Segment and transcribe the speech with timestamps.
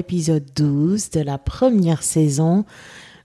[0.00, 2.64] l'épisode 12 de la première saison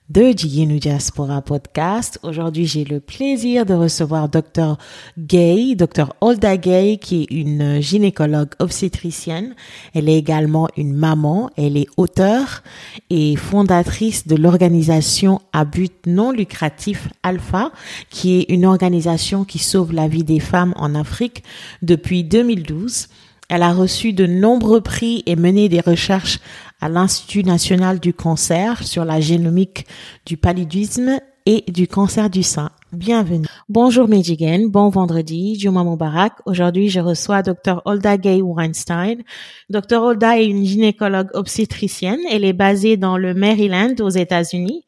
[0.09, 2.19] de Jigenu Diaspora Podcast.
[2.21, 4.77] Aujourd'hui, j'ai le plaisir de recevoir Dr.
[5.17, 6.13] Gay, Dr.
[6.19, 9.55] Olda Gay, qui est une gynécologue obstétricienne.
[9.93, 11.49] Elle est également une maman.
[11.55, 12.61] Elle est auteure
[13.09, 17.71] et fondatrice de l'organisation à but non lucratif Alpha,
[18.09, 21.41] qui est une organisation qui sauve la vie des femmes en Afrique
[21.81, 23.07] depuis 2012.
[23.47, 26.39] Elle a reçu de nombreux prix et mené des recherches
[26.81, 29.85] à l'Institut national du cancer sur la génomique
[30.25, 32.71] du paludisme et du cancer du sein.
[32.91, 33.45] Bienvenue.
[33.69, 36.33] Bonjour Medjigen, bon vendredi, Juma Mubarak.
[36.45, 37.81] Aujourd'hui, je reçois Dr.
[37.85, 39.23] Olda Gay Weinstein.
[39.69, 40.01] Dr.
[40.01, 42.19] Olda est une gynécologue obstétricienne.
[42.31, 44.85] Elle est basée dans le Maryland aux États-Unis.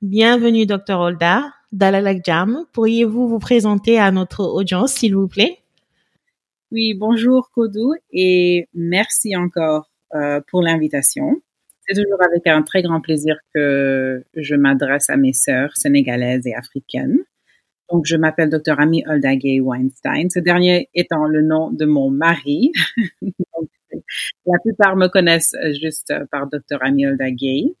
[0.00, 0.98] Bienvenue Dr.
[0.98, 1.52] Olda.
[1.72, 5.58] Dalalak Jam, pourriez-vous vous présenter à notre audience, s'il vous plaît?
[6.70, 9.87] Oui, bonjour Kodou et merci encore
[10.48, 11.40] pour l'invitation.
[11.86, 16.54] C'est toujours avec un très grand plaisir que je m'adresse à mes sœurs sénégalaises et
[16.54, 17.18] africaines.
[17.90, 18.78] Donc, je m'appelle Dr.
[18.78, 22.72] Ami Oldagay Weinstein, ce dernier étant le nom de mon mari.
[24.46, 26.82] la plupart me connaissent juste par Dr.
[26.82, 27.74] Ami Oldagay.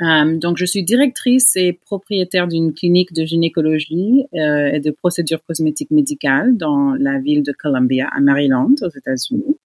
[0.00, 5.42] Euh, donc, je suis directrice et propriétaire d'une clinique de gynécologie euh, et de procédures
[5.44, 9.56] cosmétiques médicales dans la ville de Columbia, à Maryland, aux États-Unis.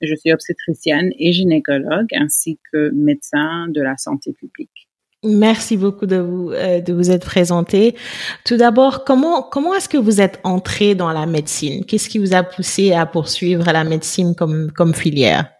[0.00, 4.88] Je suis obstétricienne et gynécologue ainsi que médecin de la santé publique.
[5.24, 7.96] Merci beaucoup de vous euh, de vous être présenté.
[8.44, 11.84] Tout d'abord, comment comment est-ce que vous êtes entré dans la médecine?
[11.84, 15.50] Qu'est-ce qui vous a poussé à poursuivre la médecine comme comme filière?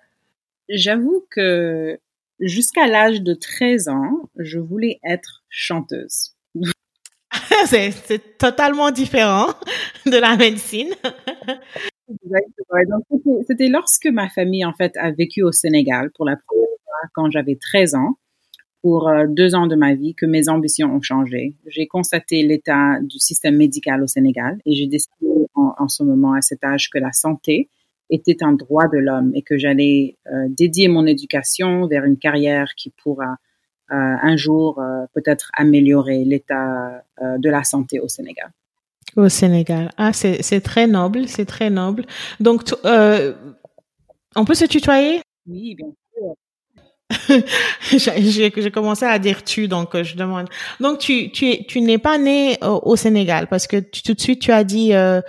[0.68, 1.98] J'avoue que
[2.38, 6.34] jusqu'à l'âge de 13 ans, je voulais être chanteuse.
[7.66, 9.48] c'est totalement différent
[10.04, 10.90] de la médecine.
[13.46, 17.30] C'était lorsque ma famille, en fait, a vécu au Sénégal pour la première fois quand
[17.30, 18.18] j'avais 13 ans,
[18.82, 21.56] pour euh, deux ans de ma vie, que mes ambitions ont changé.
[21.66, 26.42] J'ai constaté l'état du système médical au Sénégal et j'ai décidé en, ce moment, à
[26.42, 27.68] cet âge, que la santé
[28.10, 32.68] était un droit de l'homme et que j'allais euh, dédier mon éducation vers une carrière
[32.76, 33.36] qui pourra
[33.90, 34.80] euh, un jour
[35.14, 38.50] peut-être améliorer l'état de la santé au Sénégal.
[39.16, 39.90] Au Sénégal.
[39.96, 42.04] Ah, c'est très noble, c'est très noble.
[42.38, 43.32] Donc, euh,
[44.34, 45.22] on peut se tutoyer?
[45.46, 46.34] Oui, bien sûr.
[48.60, 50.48] J'ai commencé à dire tu, donc euh, je demande.
[50.80, 54.52] Donc, tu, tu, tu n'es pas né au, Sénégal parce que tout de suite, tu
[54.52, 55.22] as dit euh,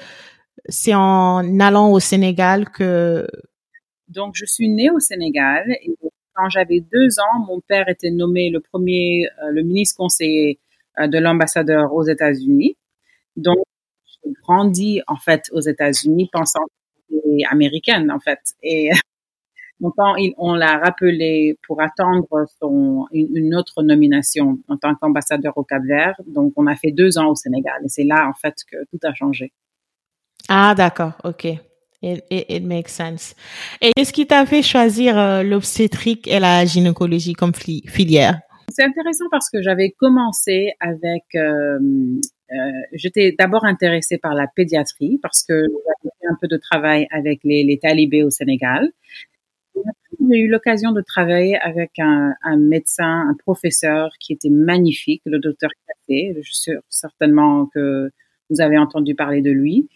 [0.68, 3.26] c'est en allant au Sénégal que...
[4.10, 5.96] Donc, je suis née au Sénégal et
[6.34, 10.60] quand j'avais deux ans, mon père était nommé le premier, euh, le ministre conseiller
[11.00, 12.76] de l'ambassadeur aux États-Unis.
[13.36, 13.60] Donc,
[14.44, 16.66] grandi en fait aux États-Unis pensant
[17.10, 18.40] qu'elle américaine en fait.
[18.64, 18.90] Et
[19.80, 25.64] donc quand on l'a rappelé pour attendre son une, autre nomination en tant qu'ambassadeur au
[25.64, 28.78] Cap-Vert, donc on a fait deux ans au Sénégal et c'est là en fait que
[28.92, 29.52] tout a changé.
[30.50, 31.48] Ah d'accord, ok.
[32.04, 33.34] It, it, makes sense.
[33.82, 38.40] Et qu'est-ce qui t'a fait choisir euh, l'obstétrique et la gynécologie comme filière?
[38.70, 41.80] C'est intéressant parce que j'avais commencé avec euh,
[42.52, 42.56] euh,
[42.98, 47.40] j'étais d'abord intéressée par la pédiatrie parce que j'avais fait un peu de travail avec
[47.44, 48.92] les, talibés au Sénégal.
[49.76, 55.70] J'ai eu l'occasion de travailler avec un, médecin, un professeur qui était magnifique, le docteur
[55.88, 56.36] Café.
[56.42, 58.12] Je suis certainement que
[58.50, 59.88] vous avez entendu parler de lui.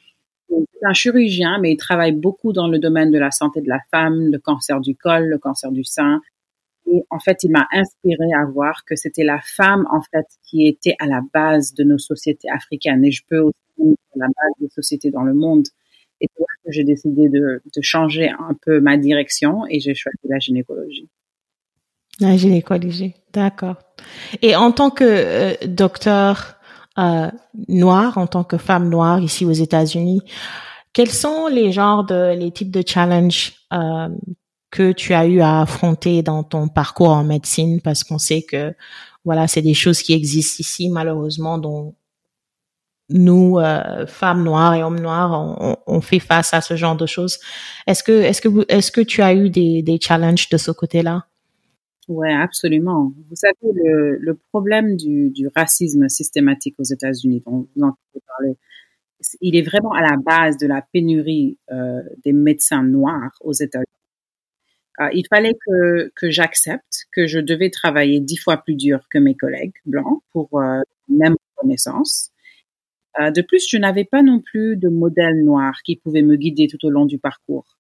[0.50, 3.80] C'est un chirurgien, mais il travaille beaucoup dans le domaine de la santé de la
[3.90, 6.22] femme, le cancer du col, le cancer du sein,
[6.88, 10.68] et en fait, il m'a inspiré à voir que c'était la femme, en fait, qui
[10.68, 13.04] était à la base de nos sociétés africaines.
[13.06, 15.68] Et je peux aussi à la base des sociétés dans le monde.
[16.20, 19.96] Et c'est là que j'ai décidé de, de, changer un peu ma direction et j'ai
[19.96, 21.10] choisi la gynécologie.
[22.20, 23.78] La gynécologie, d'accord.
[24.42, 26.56] Et en tant que euh, docteur
[27.00, 27.32] euh,
[27.68, 30.22] noir, en tant que femme noire ici aux États-Unis,
[30.94, 34.10] quels sont les genres de, les types de challenges euh,
[34.72, 38.74] que tu as eu à affronter dans ton parcours en médecine parce qu'on sait que
[39.26, 41.94] voilà, c'est des choses qui existent ici malheureusement dont
[43.10, 47.40] nous euh, femmes noires et hommes noirs on, fait face à ce genre de choses.
[47.86, 51.26] Est-ce que est-ce que est-ce que tu as eu des des challenges de ce côté-là?
[52.08, 53.14] Ouais, absolument.
[53.30, 58.58] Vous savez le, problème du, racisme systématique aux États-Unis dont vous entendez parler,
[59.40, 64.01] il est vraiment à la base de la pénurie euh, des médecins noirs aux États-Unis
[65.14, 69.74] il fallait que, j'accepte que je devais travailler dix fois plus dur que mes collègues
[69.86, 72.32] blancs pour euh, même reconnaissance.
[73.20, 76.68] Euh, de plus, je n'avais pas non plus de modèle noir qui pouvait me guider
[76.68, 77.78] tout au long du parcours.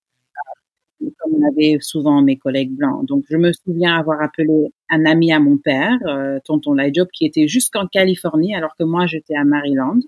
[0.99, 3.05] comme on avait souvent mes collègues blancs.
[3.05, 7.25] Donc, je me souviens avoir appelé un ami à mon père, euh, tonton Job, qui
[7.25, 9.99] était jusqu'en Californie, alors que moi, j'étais à Maryland,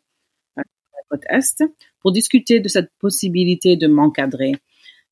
[0.57, 1.63] à la côte Est,
[2.01, 4.53] pour discuter de cette possibilité de m'encadrer.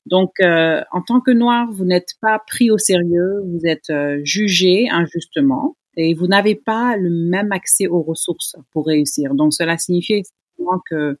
[0.06, 4.20] Donc, euh, en tant que noir, vous n'êtes pas pris au sérieux, vous êtes euh,
[4.24, 9.34] jugé injustement et vous n'avez pas le même accès aux ressources pour réussir.
[9.34, 10.22] Donc, cela signifiait
[10.88, 11.18] que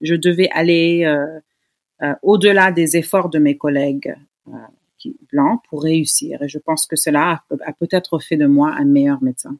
[0.00, 4.14] je devais aller euh, au-delà des efforts de mes collègues
[5.32, 6.42] blancs pour réussir.
[6.42, 9.56] Et je pense que cela a, peut-être fait de moi un meilleur médecin.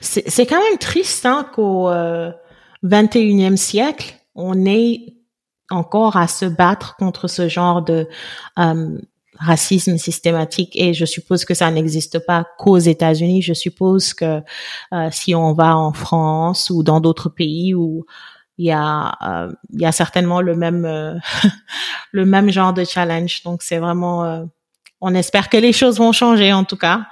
[0.00, 1.88] C'est quand même triste hein, qu'au
[2.84, 5.17] 21e siècle, on est
[5.70, 8.08] encore à se battre contre ce genre de
[8.58, 8.98] euh,
[9.38, 13.42] racisme systématique et je suppose que ça n'existe pas qu'aux États-Unis.
[13.42, 14.40] Je suppose que
[14.92, 18.04] euh, si on va en France ou dans d'autres pays où
[18.56, 21.20] il y a euh, il y a certainement le même
[22.12, 23.42] le même genre de challenge.
[23.44, 24.48] Donc c'est vraiment
[25.00, 27.06] on espère que les choses vont changer en tout cas.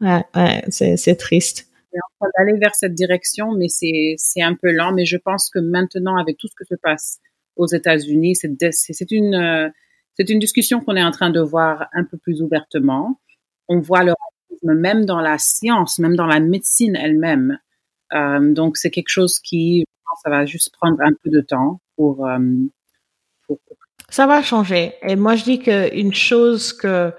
[0.00, 1.68] Ouais, ouais c'est triste
[2.02, 4.92] en train d'aller vers cette direction, mais c'est c'est un peu lent.
[4.92, 7.20] Mais je pense que maintenant, avec tout ce que se passe
[7.56, 8.36] aux États-Unis.
[8.36, 9.68] C'est une, euh,
[10.14, 13.20] c'est une discussion qu'on est en train de voir un peu plus ouvertement.
[13.68, 17.58] On voit le racisme même dans la science, même dans la médecine elle-même.
[18.14, 19.84] Euh, donc c'est quelque chose qui,
[20.22, 22.38] ça va juste prendre un peu de temps pour, euh,
[23.46, 23.58] pour...
[24.08, 24.92] Ça va changer.
[25.02, 27.12] Et moi je dis qu'une chose que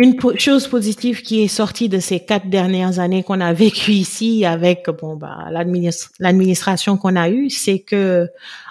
[0.00, 4.44] une chose positive qui est sortie de ces quatre dernières années qu'on a vécues ici
[4.44, 8.28] avec bon bah l'administration qu'on a eue, c'est que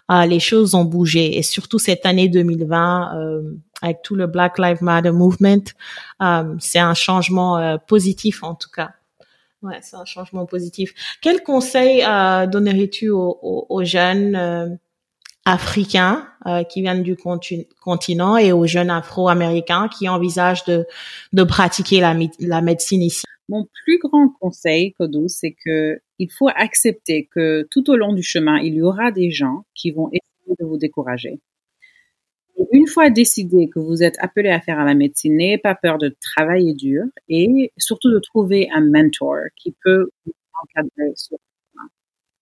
[0.10, 3.42] euh, les choses ont bougé et surtout cette année 2020 euh,
[3.82, 5.64] avec tout le Black Lives Matter movement,
[6.22, 8.92] euh, c'est un changement positif en tout cas.
[9.62, 10.94] Ouais, c'est un changement positif.
[11.22, 12.04] Quel conseil
[12.48, 14.80] donnerais-tu aux, jeunes
[15.48, 22.62] africains euh, qui viennent du continent et aux jeunes afro-américains qui envisagent de, pratiquer la,
[22.62, 23.24] médecine ici.
[23.48, 28.24] Mon plus grand conseil, Kodou, c'est que il faut accepter que tout au long du
[28.24, 31.40] chemin, il y aura des gens qui vont essayer de vous décourager.
[32.74, 35.98] Une fois décidé que vous êtes appelé à faire à la médecine, n'ayez pas peur
[35.98, 40.34] de travailler dur et surtout de trouver un mentor qui peut vous
[40.64, 41.38] encadrer sur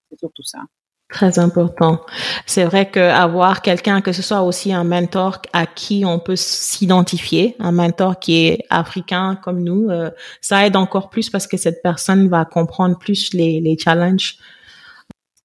[0.10, 0.62] C'est surtout ça.
[1.10, 2.02] Très important.
[2.48, 6.36] C'est vrai que avoir quelqu'un, que ce soit aussi un mentor à qui on peut
[6.36, 10.10] s'identifier, un mentor qui est africain comme nous, euh,
[10.42, 14.40] ça aide encore plus parce que cette personne va comprendre plus les, challenges.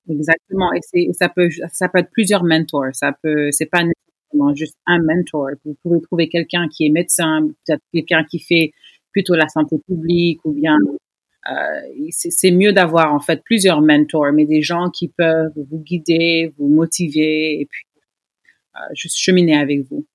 [0.09, 0.71] Exactement.
[0.95, 2.95] Et, ça peut, ça peut être plusieurs mentors.
[2.95, 5.51] Ça peut, c'est pas nécessairement juste un mentor.
[5.67, 8.73] Vous pouvez trouver quelqu'un qui est médecin, peut-être quelqu'un qui fait
[9.13, 10.79] plutôt la santé publique ou bien
[12.11, 16.69] c'est mieux d'avoir en fait plusieurs mentors, mais des gens qui peuvent vous guider, vous
[16.69, 17.85] motiver et puis
[18.77, 20.07] euh, juste cheminer avec vous.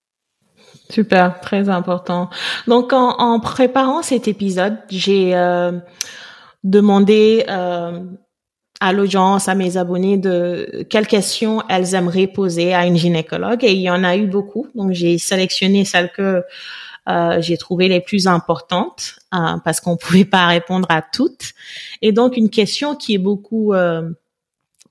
[0.89, 2.29] Super, très important.
[2.67, 5.71] Donc en, préparant cet épisode, j'ai euh,
[6.63, 8.01] demandé euh,
[8.79, 13.73] à l'audience, à mes abonnés, de quelles questions elles aimeraient poser à une gynécologue et
[13.73, 14.67] il y en a eu beaucoup.
[14.75, 16.43] Donc j'ai sélectionné celles que
[17.07, 21.53] euh, j'ai trouvé les plus importantes euh, parce qu'on pouvait pas répondre à toutes.
[22.01, 24.09] Et donc une question qui est beaucoup euh,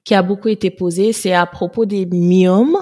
[0.05, 2.77] qui a beaucoup été posée, c'est à propos des myomes.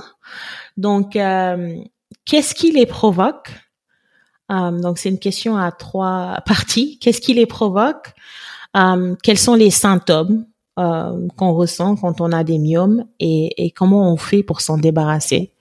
[0.76, 3.50] Donc qu'est-ce qui les provoque?
[4.49, 6.99] Donc c'est une question à trois parties.
[6.99, 8.12] Qu'est-ce qui les provoque?
[8.75, 14.16] Quels sont les symptômes qu'on ressent quand on a des myomes et, et comment on
[14.16, 15.52] fait pour s'en débarrasser?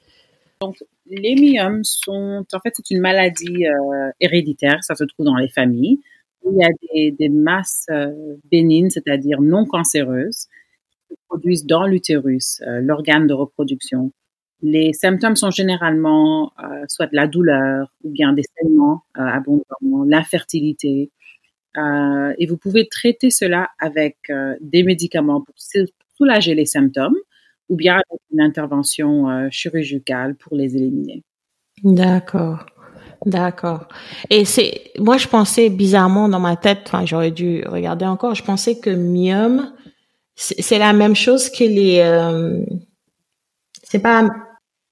[1.12, 5.50] Les myomes sont, en fait, c'est une maladie euh, héréditaire, ça se trouve dans les
[5.50, 6.00] familles.
[6.46, 10.48] Il y a des, masses euh, bénignes, c'est-à-dire non cancéreuses,
[11.08, 14.12] qui se produisent dans l'utérus, euh, l'organe de reproduction.
[14.64, 16.54] Les symptômes sont généralement
[16.88, 19.64] soit de la douleur ou bien des saignements abondants,
[20.06, 21.10] l'infertilité.
[21.76, 24.18] et vous pouvez traiter cela avec
[24.60, 25.56] des médicaments pour
[26.16, 27.18] soulager les symptômes
[27.72, 31.24] ou bien avec une intervention euh, chirurgicale pour les éliminer.
[31.84, 32.66] D'accord.
[33.26, 33.88] D'accord.
[34.30, 38.44] Et c'est, moi, je pensais bizarrement dans ma tête, enfin, j'aurais dû regarder encore, je
[38.44, 39.74] pensais que myome,
[40.36, 42.64] c'est la même chose que les, euh,
[43.84, 44.28] c'est pas.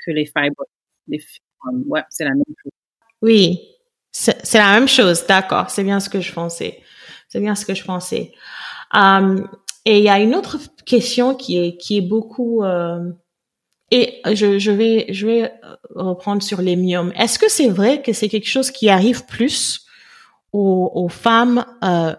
[0.05, 0.65] Que les fibres.
[1.07, 1.21] Les,
[1.87, 2.71] ouais, c'est la même chose.
[3.21, 3.59] Oui.
[4.11, 5.25] C'est la même chose.
[5.27, 5.69] D'accord.
[5.69, 6.81] C'est bien ce que je pensais.
[7.27, 8.31] C'est bien ce que je pensais.
[8.93, 9.47] Um,
[9.85, 13.11] et il y a une autre question qui est qui est beaucoup euh,
[13.91, 15.51] et je, je vais je vais
[15.95, 17.11] reprendre sur les myomes.
[17.15, 19.85] Est-ce que c'est vrai que c'est quelque chose qui arrive plus
[20.51, 22.13] aux, aux femmes euh,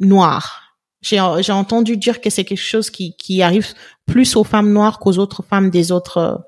[0.00, 0.76] noires?
[1.00, 3.68] J'ai j'ai entendu dire que c'est quelque chose qui qui arrive
[4.06, 6.44] plus aux femmes noires qu'aux autres femmes des autres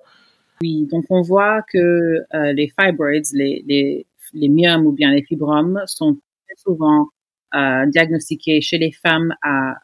[0.61, 5.23] Oui, donc on voit que euh, les fibroids, les, les, les myomes ou bien les
[5.23, 6.15] fibromes sont
[6.47, 7.09] très souvent
[7.55, 9.75] euh, diagnostiqués chez les femmes à,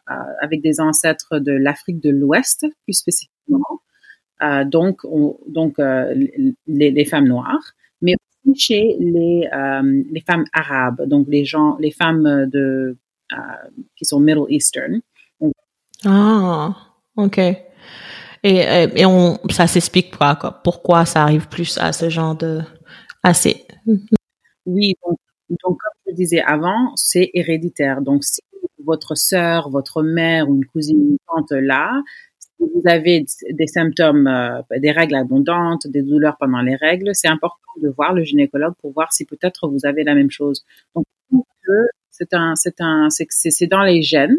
[0.41, 3.81] avec des ancêtres de l'Afrique de l'Ouest, plus spécifiquement.
[4.43, 6.13] Euh, donc, on, donc euh,
[6.67, 8.13] les, les, femmes noires, mais
[8.45, 12.97] aussi chez les, euh, les femmes arabes, donc les gens, les femmes de
[13.97, 15.01] qui sont Middle Eastern.
[16.05, 16.73] Ah,
[17.17, 17.39] ok.
[17.39, 17.65] Et,
[18.43, 22.61] et on, ça s'explique pourquoi, pourquoi ça arrive plus à ce genre de
[23.23, 23.65] assez.
[24.65, 24.95] Oui,
[25.49, 25.77] donc,
[26.17, 28.01] disais avant, c'est héréditaire.
[28.01, 28.41] Donc si
[28.83, 32.01] votre sœur, votre mère ou une cousine, une tante là,
[32.59, 37.55] vous avez des symptômes, euh, des règles abondantes, des douleurs pendant les règles, c'est important
[37.81, 40.65] de voir le gynécologue pour voir si peut-être vous avez la même chose.
[40.95, 41.05] Donc,
[42.09, 44.37] c'est dans les gènes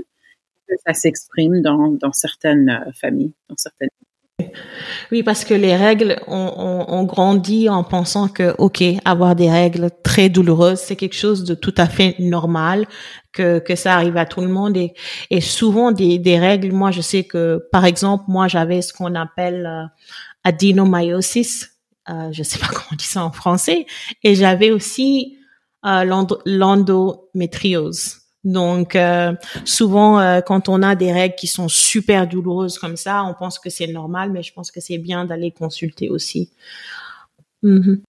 [0.68, 3.90] que ça s'exprime dans, dans certaines euh, familles, dans certaines
[5.10, 9.90] oui, parce que les règles, on, on, grandit en pensant que, ok, avoir des règles
[10.04, 12.86] très douloureuses, c'est quelque chose de tout à fait normal,
[13.32, 14.76] que, que ça arrive à tout le monde.
[14.76, 14.94] Et,
[15.30, 19.14] et souvent, des, des règles, moi, je sais que, par exemple, moi, j'avais ce qu'on
[19.14, 19.84] appelle euh,
[20.44, 21.70] adenomyosis,
[22.08, 23.86] euh, je sais pas comment on dit ça en français,
[24.22, 25.38] et j'avais aussi
[25.84, 26.04] euh,
[26.44, 28.27] l'endométriose.
[28.48, 29.34] Donc euh,
[29.66, 33.58] souvent euh, quand on a des règles qui sont super douloureuses comme ça, on pense
[33.58, 36.50] que c'est normal, mais je pense que c'est bien d'aller consulter aussi.
[37.62, 38.00] Mm-hmm.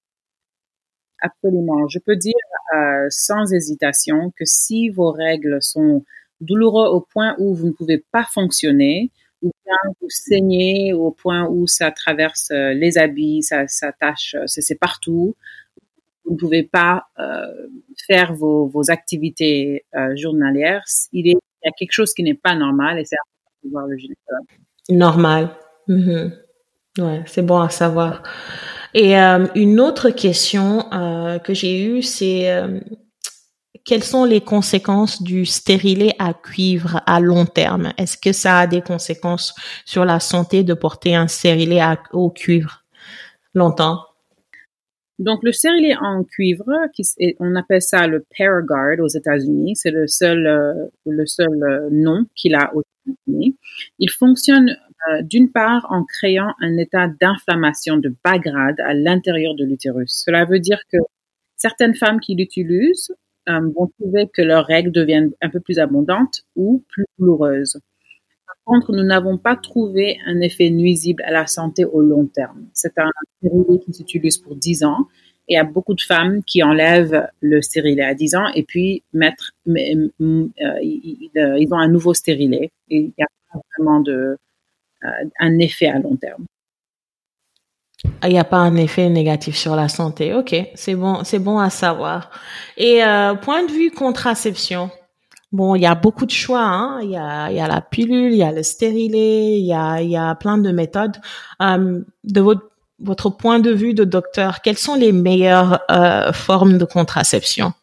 [1.22, 1.90] Absolument.
[1.90, 2.34] Je peux dire
[2.74, 6.06] euh, sans hésitation que si vos règles sont
[6.40, 11.50] douloureuses au point où vous ne pouvez pas fonctionner, ou bien vous saignez au point
[11.50, 15.36] où ça traverse les habits, ça, ça tâche, c'est partout,
[16.30, 17.46] vous ne pouvez pas euh,
[18.08, 23.00] faire vos, vos activités euh, journalières, il, y a quelque chose qui n'est pas normal
[23.00, 24.48] et c'est important de voir le gynécologue.
[24.90, 25.50] Normal.
[25.88, 26.32] Mm-hmm.
[27.00, 28.24] Ouais, c'est bon à savoir.
[28.94, 32.80] Et euh, une autre question euh, que j'ai eue, c'est euh,
[33.86, 37.92] quelles sont les conséquences du stérilet à cuivre à long terme?
[37.98, 39.56] Est-ce que ça a des conséquences
[39.86, 41.82] sur la santé de porter un stérilet
[42.14, 42.84] au cuivre
[43.54, 44.09] longtemps?
[45.20, 46.64] Donc, le stérilet en cuivre,
[47.40, 52.26] on appelle ça le Paragard aux États-Unis, c'est le seul, euh, le seul euh, nom
[52.36, 53.58] qu'il a aux États-Unis.
[54.00, 54.70] Il fonctionne
[55.10, 60.24] euh, d'une part en créant un état d'inflammation de bas grade à l'intérieur de l'utérus.
[60.26, 60.98] Cela veut dire que
[61.58, 63.14] certaines femmes qui l'utilisent
[63.48, 67.80] vont trouver que leurs règles deviennent un peu plus abondantes ou plus douloureuses
[68.70, 72.66] contre, nous n'avons pas trouvé un effet nuisible à la santé au long terme.
[72.74, 75.08] C'est un stérilet qui s'utilise pour 10 ans
[75.48, 78.64] et il y a beaucoup de femmes qui enlèvent le stérilet à 10 ans et
[78.64, 80.10] puis mettre, euh,
[80.82, 84.38] ils, ont un nouveau stérilet et il n'y a pas vraiment de,
[85.04, 85.08] euh,
[85.40, 86.46] un effet à long terme.
[88.24, 90.34] Il n'y a pas un effet négatif sur la santé.
[90.34, 92.30] Ok, c'est bon, c'est bon à savoir.
[92.78, 94.90] Et euh, point de vue contraception,
[95.52, 96.64] Bon, il y a beaucoup de choix.
[96.64, 97.02] Hein.
[97.02, 99.74] Il, y a, il y a la pilule, il y a le stérilet, il y
[99.74, 101.18] a, il y a plein de méthodes.
[101.62, 106.78] Euh, de votre, votre point de vue de docteur, quelles sont les meilleures euh, formes
[106.78, 107.74] de contraception?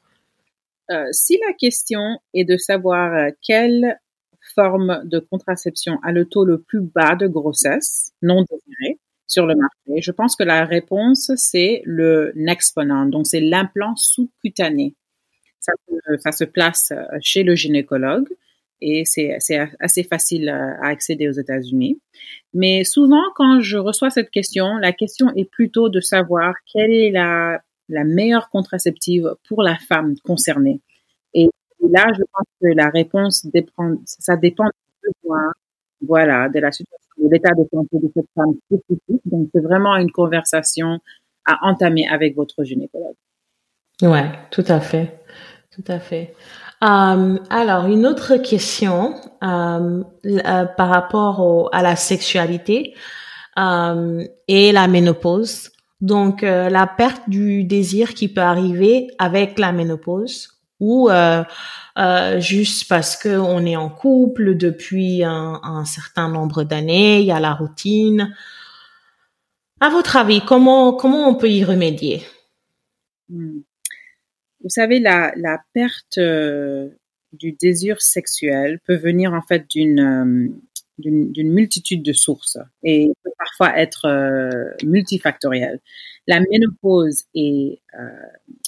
[0.90, 3.98] Euh, Si la question est de savoir euh, quelle
[4.54, 9.56] forme de contraception a le taux le plus bas de grossesse non désirée sur le
[9.56, 14.94] marché, je pense que la réponse c'est le Nexponent, donc c'est l'implant sous-cutané
[16.18, 18.28] ça, se place euh, chez le gynécologue
[18.80, 19.36] et c'est
[19.80, 22.00] assez facile euh, à accéder aux États-Unis.
[22.52, 27.10] Mais souvent, quand je reçois cette question, la question est plutôt de savoir quelle est
[27.10, 30.80] la, meilleure contraceptive pour la femme concernée.
[31.34, 31.48] Et
[31.80, 35.52] là, je pense que la réponse dépend, ça dépend du besoin,
[36.00, 39.22] voilà, de la situation, de l'état de santé de cette femme spécifique.
[39.24, 40.98] Donc, c'est vraiment une conversation
[41.46, 43.14] à entamer avec votre gynécologue.
[44.02, 45.20] Ouais, tout à fait.
[45.76, 46.34] Tout à fait.
[46.82, 52.94] Euh, alors, une autre question euh, euh, par rapport à la sexualité
[54.48, 55.70] et la ménopause.
[56.02, 61.08] Donc, la perte du désir qui peut arriver avec la ménopause ou
[62.36, 67.40] juste parce que on est en couple depuis un, certain nombre d'années, il y a
[67.40, 68.34] la routine.
[69.80, 72.22] À votre avis, comment comment on peut y remédier?
[73.30, 73.60] Hmm.
[74.66, 75.32] Vous savez, la,
[75.74, 76.88] perte euh,
[77.32, 83.78] du désir sexuel peut venir en fait d'une euh, multitude de sources et peut parfois
[83.78, 85.78] être euh, multifactorielle.
[86.26, 87.80] La ménopause est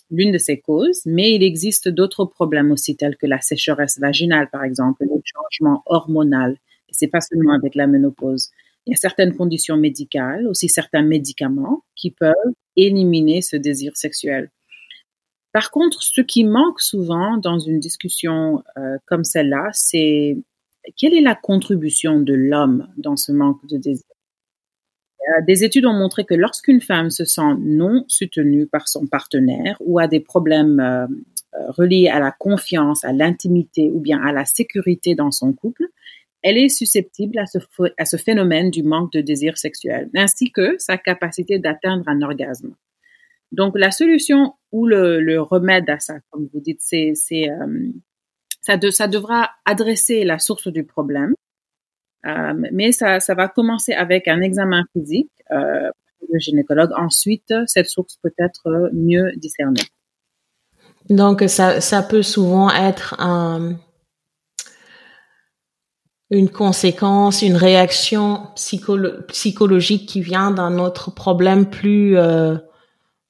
[0.09, 4.49] l'une de ces causes, mais il existe d'autres problèmes aussi tels que la sécheresse vaginale
[4.51, 6.59] par exemple, le changement hormonal.
[6.93, 8.51] C'est pas seulement avec la ménopause.
[8.87, 14.49] Il y a certaines conditions médicales, aussi certains médicaments qui peuvent éliminer ce désir sexuel.
[15.59, 20.37] Par contre, ce qui manque souvent dans une discussion euh, comme celle-là, c'est
[20.97, 24.07] quelle est la contribution de l'homme dans ce manque de désir
[25.21, 29.77] euh, Des études ont montré que lorsqu'une femme se sent non soutenue par son partenaire
[29.81, 31.09] ou a des problèmes euh,
[31.71, 35.87] reliés à la confiance, à l'intimité ou bien à la sécurité dans son couple,
[36.43, 37.59] elle est susceptible à ce,
[37.99, 42.77] à ce phénomène du manque de désir sexuel, ainsi que sa capacité d'atteindre un orgasme.
[43.53, 47.89] Donc la solution ou le, remède à ça, comme vous dites, c'est, euh,
[48.61, 51.35] ça, ça devra adresser la source du problème,
[52.27, 55.91] euh, mais ça, ça va commencer avec un examen physique, euh,
[56.31, 56.91] le gynécologue.
[56.97, 59.83] Ensuite, cette source peut être mieux discernée.
[61.09, 63.77] Donc ça, ça peut souvent être un
[66.31, 72.57] une conséquence, une réaction psychologique qui vient d'un autre problème plus euh,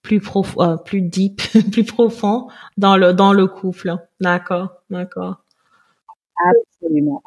[0.09, 2.49] plus profond, euh, plus deep, plus profond
[2.79, 3.95] dans le dans le couple.
[4.21, 5.45] D'accord, d'accord.
[6.81, 7.23] Absolument,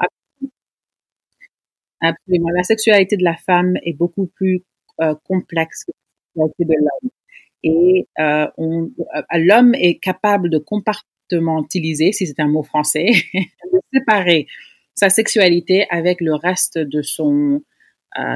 [2.01, 2.49] absolument.
[2.55, 4.63] La sexualité de la femme est beaucoup plus
[4.99, 5.91] euh, complexe que
[6.35, 7.11] la sexualité de l'homme.
[7.63, 8.47] Et euh,
[9.37, 14.47] l'homme est capable de compartimentaliser, si c'est un mot français, de séparer
[14.95, 17.61] sa sexualité avec le reste de son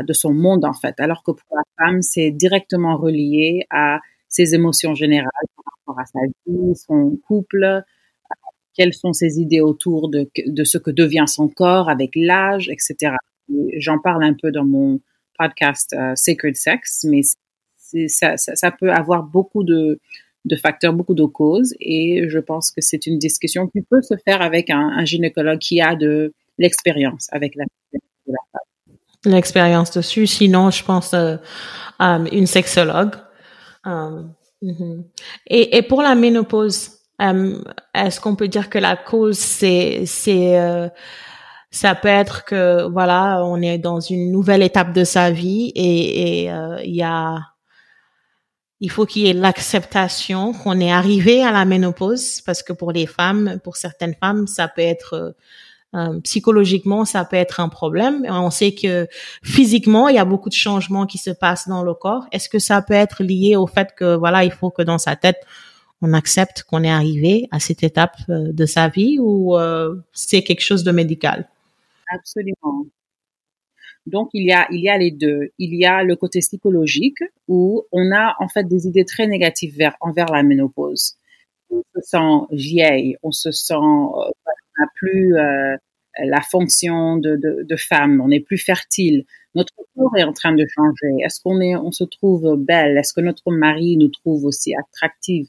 [0.08, 4.56] de son monde en fait, alors que pour la femme c'est directement relié à ses
[4.56, 7.82] émotions générales par rapport à sa vie, son couple, euh,
[8.76, 10.28] quelles sont ses idées autour de,
[10.64, 13.16] ce que devient son corps avec l'âge, etc.
[13.78, 15.00] J'en parle un peu dans mon
[15.38, 17.22] podcast euh, Sacred Sex, mais
[18.08, 20.00] ça, peut avoir beaucoup de,
[20.62, 24.42] facteurs, beaucoup de causes, et je pense que c'est une discussion qui peut se faire
[24.42, 28.96] avec un, gynécologue qui a de l'expérience avec la, femme.
[29.26, 30.28] L'expérience dessus.
[30.28, 31.38] Sinon, je pense euh,
[32.00, 33.16] une sexologue.
[33.86, 34.24] Euh,
[34.62, 35.04] mm-hmm.
[35.48, 37.62] et, et pour la ménopause, euh,
[37.94, 40.90] est-ce qu'on peut dire que la cause c'est c'est euh,
[41.72, 46.46] ça peut être que voilà on est dans une nouvelle étape de sa vie et
[46.46, 47.40] il euh, y a
[48.82, 52.92] il faut qu'il y ait l'acceptation qu'on est arrivé à la ménopause parce que pour
[52.92, 55.32] les femmes pour certaines femmes ça peut être euh,
[56.24, 58.26] psychologiquement, ça peut être un problème.
[58.30, 59.08] On sait que
[59.44, 62.26] physiquement, il y a beaucoup de changements qui se passent dans le corps.
[62.32, 65.16] Est-ce que ça peut être lié au fait que voilà, il faut que dans sa
[65.16, 65.46] tête,
[66.02, 70.44] on accepte qu'on est arrivé à cette étape euh, de sa vie ou euh, c'est
[70.44, 71.50] quelque chose de médical?
[72.14, 72.86] Absolument.
[74.06, 75.52] Donc il y a il y a les deux.
[75.58, 79.76] Il y a le côté psychologique où on a en fait des idées très négatives
[79.76, 81.18] vers envers la ménopause.
[81.72, 83.74] On se sent vieille, on se sent
[84.78, 85.76] n'a plus euh,
[86.24, 89.26] la fonction de, femme, on n'est plus fertile.
[89.54, 91.24] Notre corps est en train de changer.
[91.24, 92.98] Est-ce qu'on est, on se trouve belle?
[92.98, 95.48] Est-ce que notre mari nous trouve aussi attractive?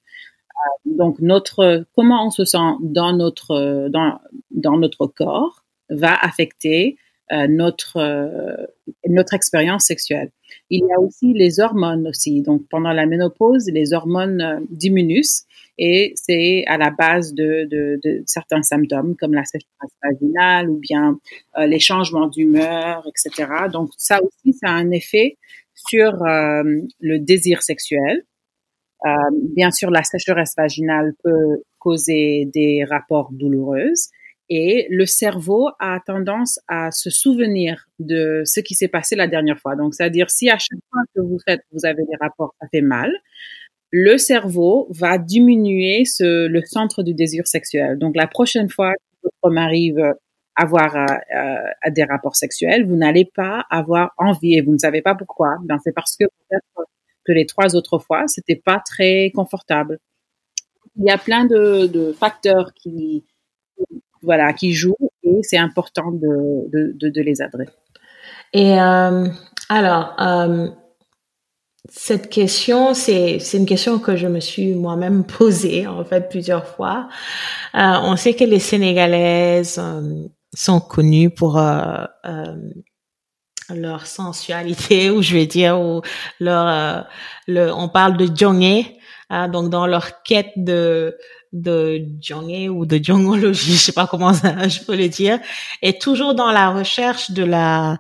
[0.51, 4.19] Euh, Donc notre, comment on se sent dans notre dans
[4.51, 6.97] dans notre corps va affecter
[7.33, 8.67] euh, notre euh,
[9.09, 10.31] notre expérience sexuelle.
[10.71, 12.43] Il y a aussi les hormones aussi.
[12.43, 15.45] Donc pendant la ménopause, les hormones euh, diminuent
[15.79, 20.79] et c'est à la base de, de, de, certains symptômes comme la sécheresse vaginale ou
[20.79, 21.19] bien
[21.59, 23.51] euh, les changements d'humeur, etc.
[23.73, 25.37] Donc ça aussi, ça a un effet
[25.75, 26.63] sur euh,
[27.01, 28.25] le désir sexuel.
[29.55, 33.93] Bien sûr, la sécheresse vaginale peut causer des rapports douloureux
[34.49, 39.59] et le cerveau a tendance à se souvenir de ce qui s'est passé la dernière
[39.59, 39.77] fois.
[39.77, 42.81] Donc, c'est-à-dire si à chaque fois que vous faites, vous avez des rapports, ça fait
[42.81, 43.13] mal,
[43.91, 47.99] le cerveau va diminuer ce, le centre du désir sexuel.
[47.99, 50.15] Donc, la prochaine fois que votre mari veut
[50.55, 51.05] avoir euh,
[51.37, 55.57] euh, des rapports sexuels, vous n'allez pas avoir envie et vous ne savez pas pourquoi.
[55.65, 56.89] Ben, c'est parce que peut-être
[57.25, 59.99] que les trois autres fois, c'était pas très confortable.
[60.97, 63.25] Il y a plein de, de facteurs qui,
[64.27, 67.73] voilà, qui jouent et c'est important de, les adresser.
[68.53, 69.27] Et euh,
[69.69, 70.69] alors, euh,
[71.89, 77.09] cette question, c'est une question que je me suis moi-même posée en fait plusieurs fois.
[77.75, 79.81] Euh, on sait que les Sénégalaises
[80.55, 81.61] sont connues pour
[83.75, 86.03] leur sensualité ou je vais dire ou
[86.39, 87.07] leur
[87.49, 88.97] le on parle de jongé
[89.29, 91.17] hein, donc dans leur quête de
[91.63, 95.39] de jongé ou de jongologie, je sais pas comment je peux le dire,
[95.83, 97.99] est toujours dans la recherche de la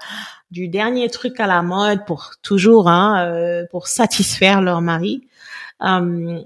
[0.50, 5.26] du dernier truc à la mode pour toujours, hein, euh, pour satisfaire leur mari.
[5.82, 6.40] Euh,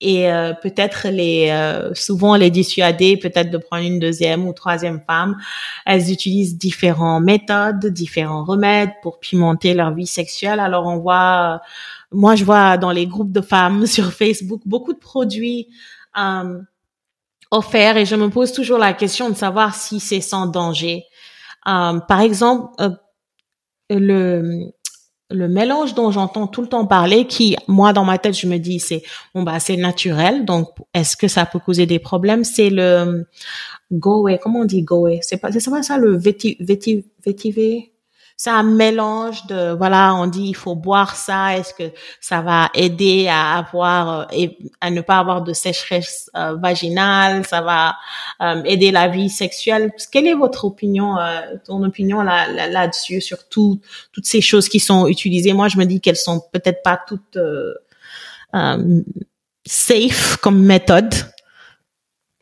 [0.00, 5.00] et euh, peut-être les euh, souvent les dissuader peut-être de prendre une deuxième ou troisième
[5.06, 5.36] femme.
[5.84, 10.58] Elles utilisent différentes méthodes, différents remèdes pour pimenter leur vie sexuelle.
[10.58, 11.60] Alors on voit,
[12.12, 15.68] moi je vois dans les groupes de femmes sur Facebook beaucoup de produits
[16.18, 16.60] euh,
[17.50, 21.04] offerts et je me pose toujours la question de savoir si c'est sans danger.
[21.64, 22.72] par exemple,
[23.90, 24.72] le
[25.30, 28.58] le mélange dont j'entends tout le temps parler, qui moi dans ma tête je me
[28.58, 29.02] dis c'est
[29.34, 32.44] bon bah c'est naturel, donc est-ce que ça peut causer des problèmes?
[32.44, 33.26] C'est le
[33.92, 37.06] go away, comment on dit go away C'est pas c'est pas ça le véti, véti,
[37.24, 37.89] vétiver
[38.42, 42.70] c'est un mélange de voilà on dit il faut boire ça est-ce que ça va
[42.72, 47.96] aider à avoir euh, et à ne pas avoir de sécheresse euh, vaginale ça va
[48.40, 49.92] euh, aider la vie sexuelle?
[50.10, 51.16] Quelle est votre opinion
[51.66, 53.78] ton opinion là là dessus sur tout,
[54.10, 55.52] toutes ces choses qui sont utilisées?
[55.52, 57.38] Moi je me dis qu'elles sont peut-être pas toutes
[59.66, 61.12] safe comme méthode.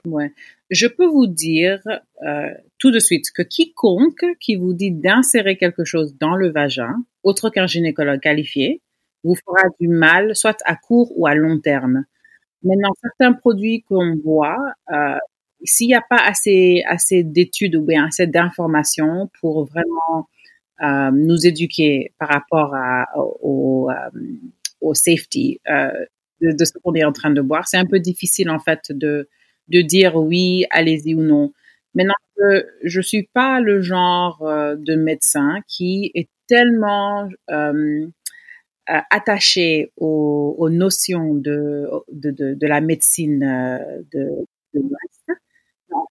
[0.04, 0.32] Ouais
[0.70, 1.80] je peux vous dire
[2.26, 6.94] euh, tout de suite que quiconque qui vous dit d'insérer quelque chose dans le vagin,
[7.22, 8.82] autre qu'un gynécologue qualifié,
[9.24, 12.04] vous fera du mal, soit à court ou à long terme.
[12.62, 14.58] Maintenant, certains produits qu'on voit,
[14.92, 15.16] euh,
[15.64, 20.28] s'il n'y a pas assez, assez d'études ou bien assez d'informations pour vraiment
[20.82, 24.20] euh, nous éduquer par rapport à, au, euh,
[24.80, 25.90] au safety euh,
[26.40, 28.92] de, de, ce qu'on est en train de boire, c'est un peu difficile en fait
[28.92, 29.28] de,
[29.68, 31.52] de dire oui, allez-y ou non.
[31.94, 32.14] Maintenant,
[32.84, 38.06] je, ne suis pas le genre euh, de médecin qui est tellement euh,
[38.90, 43.40] euh, attaché aux, notions de, de, la médecine
[44.12, 44.28] de,
[44.74, 44.82] de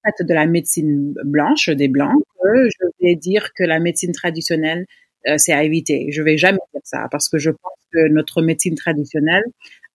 [0.03, 4.85] fait de la médecine blanche des blancs que je vais dire que la médecine traditionnelle
[5.37, 6.07] c'est à éviter.
[6.11, 9.43] Je vais jamais dire ça parce que je pense que notre médecine traditionnelle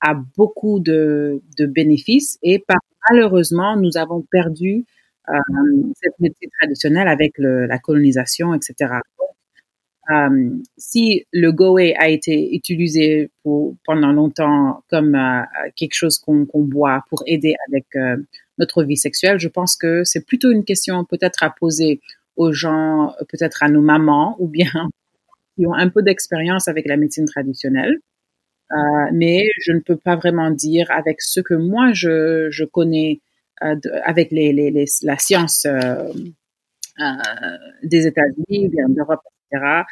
[0.03, 2.79] a beaucoup de, de bénéfices et par
[3.11, 4.85] malheureusement, nous avons perdu
[5.29, 5.33] euh,
[6.01, 8.95] cette médecine traditionnelle avec le, la colonisation, etc.
[10.11, 15.43] Euh, si le Goé a été utilisé pour, pendant longtemps comme euh,
[15.77, 18.17] quelque chose qu'on boit pour aider avec euh,
[18.59, 22.01] notre vie sexuelle, je pense que c'est plutôt une question peut-être à poser
[22.35, 24.73] aux gens, peut-être à nos mamans ou bien
[25.57, 27.99] qui ont un peu d'expérience avec la médecine traditionnelle.
[28.73, 28.77] Euh,
[29.13, 33.21] mais je ne peux pas vraiment dire avec ce que moi je, je connais
[33.63, 36.13] euh, avec les, les, les, la science euh,
[37.83, 39.83] des États-Unis, bien d'Europe, etc.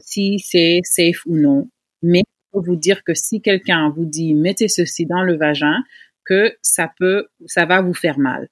[0.00, 1.68] si c'est safe ou non.
[2.02, 5.82] Mais je peux vous dire que si quelqu'un vous dit mettez ceci dans le vagin,
[6.24, 8.48] que ça peut, ça va vous faire mal.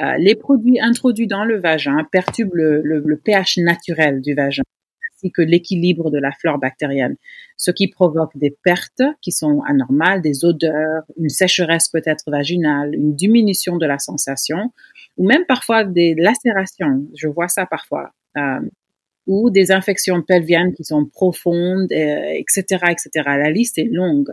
[0.00, 4.62] Euh, les produits introduits dans le vagin perturbent le, le pH naturel du vagin
[5.30, 7.16] que l'équilibre de la flore bactérienne,
[7.56, 13.14] ce qui provoque des pertes qui sont anormales, des odeurs, une sécheresse peut-être vaginale, une
[13.14, 14.72] diminution de la sensation,
[15.16, 17.06] ou même parfois des lacérations.
[17.16, 18.10] Je vois ça parfois.
[18.36, 18.60] Euh,
[19.28, 23.10] ou des infections pelviennes qui sont profondes, etc., euh, etc.
[23.24, 24.32] La liste est longue.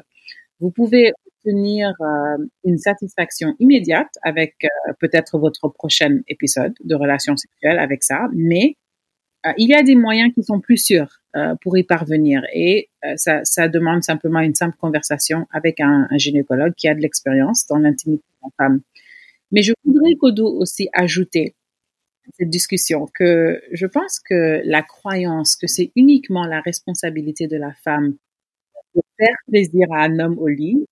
[0.60, 4.56] Vous pouvez obtenir euh, une satisfaction immédiate avec
[5.00, 8.78] peut-être votre prochain épisode de relation sexuelle avec ça, mais
[9.58, 13.14] il y a des moyens qui sont plus sûrs euh, pour y parvenir et euh,
[13.16, 17.66] ça, ça, demande simplement une simple conversation avec un, un gynécologue qui a de l'expérience
[17.68, 18.82] dans l'intimité de la femme.
[19.52, 21.56] Mais je voudrais Kodo aussi ajouter
[22.38, 27.74] cette discussion que je pense que la croyance que c'est uniquement la responsabilité de la
[27.84, 28.16] femme
[28.96, 30.86] de faire plaisir à un homme au lit,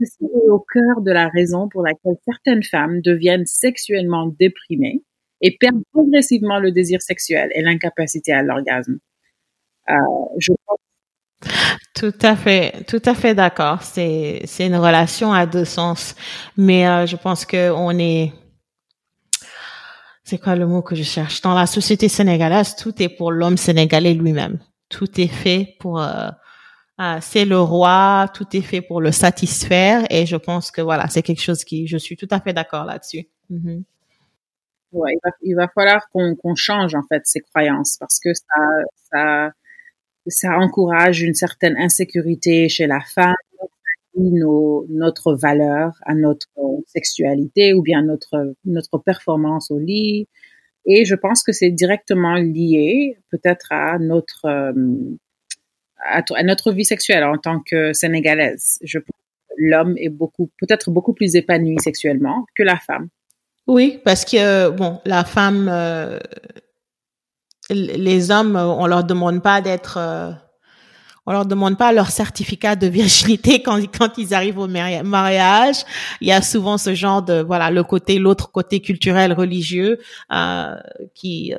[0.00, 5.02] c'est au cœur de la raison pour laquelle certaines femmes deviennent sexuellement déprimées
[5.40, 8.98] et perdent progressivement le désir sexuel et l'incapacité à l'orgasme.
[9.90, 9.94] Euh,
[10.38, 10.52] je
[11.94, 13.82] tout à fait, tout à fait d'accord.
[13.82, 16.14] C'est c'est une relation à deux sens,
[16.56, 18.32] mais euh, je pense que on est
[20.24, 21.40] c'est quoi le mot que je cherche?
[21.40, 24.58] Dans la société sénégalaise, tout est pour l'homme sénégalais lui-même.
[24.88, 26.28] Tout est fait pour euh,
[27.00, 31.08] euh, c'est le roi, tout est fait pour le satisfaire et je pense que voilà,
[31.08, 33.28] c'est quelque chose qui je suis tout à fait d'accord là-dessus.
[35.42, 38.30] Il, va, falloir qu'on change en fait ces croyances parce que
[40.28, 43.34] ça, encourage une certaine insécurité chez la femme,
[44.16, 46.48] notre valeur à notre
[46.86, 50.28] sexualité ou bien notre performance au lit.
[50.86, 54.46] Et je pense que c'est directement lié peut-être à notre
[55.98, 58.78] à, à, notre vie sexuelle en tant que sénégalaise.
[58.82, 59.16] Je pense
[59.56, 63.08] l'homme est beaucoup peut-être beaucoup plus épanoui sexuellement que la femme.
[63.66, 66.18] Oui, parce que bon, la femme, euh,
[67.70, 70.30] les hommes, on leur demande pas d'être, euh,
[71.26, 75.84] on leur demande pas leur certificat de virginité quand quand ils arrivent au mariage.
[76.20, 79.98] Il y a souvent ce genre de voilà le côté l'autre côté culturel religieux
[80.32, 80.76] euh,
[81.14, 81.52] qui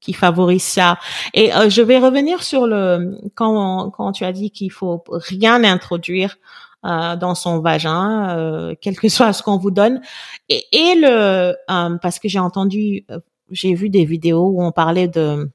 [0.00, 0.98] qui favorise ça.
[1.32, 5.64] Et euh, je vais revenir sur le quand quand tu as dit qu'il faut rien
[5.64, 6.36] introduire
[6.84, 10.00] euh, dans son vagin, euh, quel que soit ce qu'on vous donne.
[10.48, 13.18] Et, et le euh, parce que j'ai entendu, euh,
[13.50, 15.50] j'ai vu des vidéos où on parlait de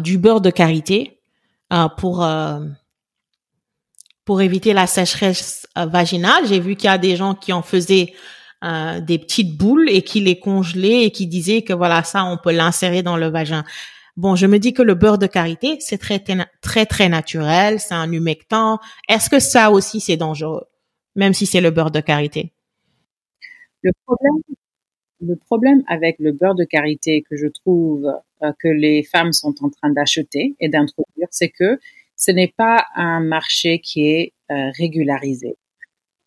[0.00, 1.20] du beurre de karité
[1.98, 2.26] pour
[4.24, 6.46] pour éviter la sécheresse vaginale.
[6.46, 8.14] J'ai vu qu'il y a des gens qui en faisaient
[8.64, 12.36] euh, des petites boules et qui les congelait et qui disait que voilà ça on
[12.36, 13.64] peut l'insérer dans le vagin.
[14.18, 16.18] Bon, je me dis que le beurre de karité c'est très
[16.60, 18.80] très très naturel, c'est un humectant.
[19.08, 20.64] Est-ce que ça aussi c'est dangereux,
[21.14, 22.52] même si c'est le beurre de karité?
[23.82, 24.42] Le problème,
[25.20, 29.54] le problème avec le beurre de karité que je trouve euh, que les femmes sont
[29.60, 31.78] en train d'acheter et d'introduire, c'est que
[32.16, 35.54] ce n'est pas un marché qui est euh, régularisé.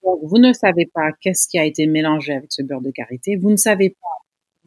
[0.06, 3.36] Donc, vous ne savez pas qu'est-ce qui a été mélangé avec ce beurre de karité.
[3.36, 4.21] Vous ne savez pas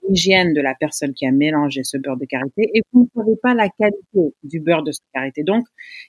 [0.09, 3.37] l'hygiène de la personne qui a mélangé ce beurre de karité et vous ne savez
[3.43, 5.43] pas la qualité du beurre de karité.
[5.43, 5.67] Donc,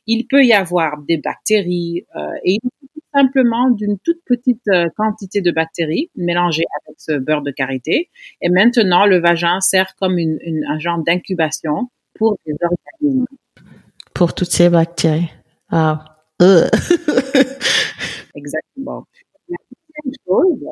[0.07, 2.59] il peut y avoir des bactéries euh, et il
[2.93, 8.09] tout simplement d'une toute petite euh, quantité de bactéries mélangées avec ce beurre de karité.
[8.41, 13.25] Et maintenant, le vagin sert comme une, une un genre d'incubation pour les organismes.
[14.13, 15.29] Pour toutes ces bactéries.
[15.69, 16.17] Ah.
[18.35, 19.07] Exactement.
[19.47, 20.65] La deuxième chose,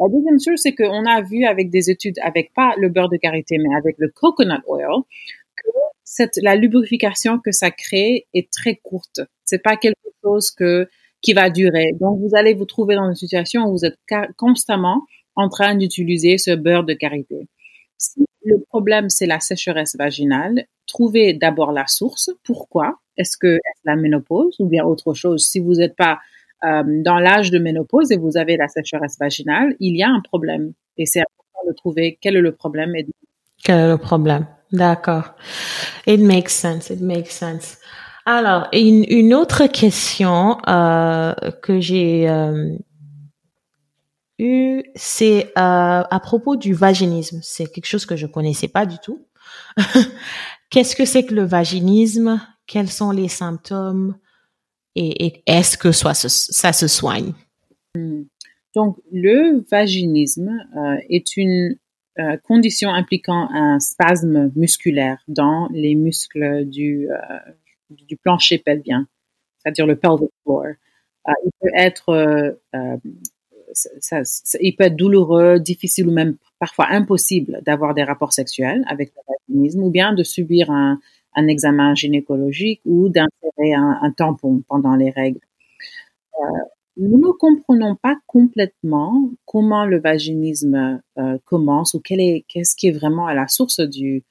[0.00, 3.18] la deuxième chose, c'est qu'on a vu avec des études, avec pas le beurre de
[3.18, 5.02] karité, mais avec le coconut oil,
[5.56, 9.20] que la lubrification que ça crée est très courte.
[9.44, 10.88] C'est pas quelque chose que,
[11.20, 11.92] qui va durer.
[12.00, 13.98] Donc, vous allez vous trouver dans une situation où vous êtes
[14.36, 15.02] constamment
[15.36, 17.48] en train d'utiliser ce beurre de karité.
[17.98, 22.30] Si le problème, c'est la sécheresse vaginale, trouvez d'abord la source.
[22.42, 22.98] Pourquoi?
[23.18, 25.46] Est-ce que est la ménopause ou bien autre chose?
[25.46, 26.20] Si vous n'êtes pas
[26.64, 30.20] euh, dans l'âge de ménopause et vous avez la sécheresse vaginale, il y a un
[30.20, 30.72] problème.
[30.96, 32.94] Et c'est important de trouver quel est le problème.
[32.94, 33.06] Et
[33.62, 34.46] Quel est le problème?
[34.72, 35.34] D'accord.
[36.06, 36.90] It makes sense.
[36.90, 37.78] It makes sense.
[38.26, 42.76] Alors, une, une autre question euh, que j'ai euh,
[44.38, 47.40] eue, c'est euh, à propos du vaginisme.
[47.42, 49.26] C'est quelque chose que je connaissais pas du tout.
[50.70, 52.40] Qu'est-ce que c'est que le vaginisme?
[52.66, 54.16] Quels sont les symptômes?
[54.96, 56.14] Et, est-ce que ça
[56.72, 57.32] se soigne?
[57.94, 58.22] Hmm.
[58.74, 61.76] Donc, le vaginisme euh, est une
[62.18, 69.08] euh, condition impliquant un spasme musculaire dans les muscles du, euh, plancher pelvien,
[69.58, 70.66] c'est-à-dire le pelvic floor.
[71.26, 72.58] il peut être
[74.60, 79.22] il peut être douloureux, difficile ou même parfois impossible d'avoir des rapports sexuels avec le
[79.28, 81.00] vaginisme ou bien de subir un,
[81.34, 85.40] un examen gynécologique ou d'insérer un, tampon pendant les règles.
[86.40, 86.44] Euh,
[86.96, 93.26] nous ne comprenons pas complètement comment le vaginisme euh, commence ou qu'est-ce qui est vraiment
[93.26, 94.24] à la source du,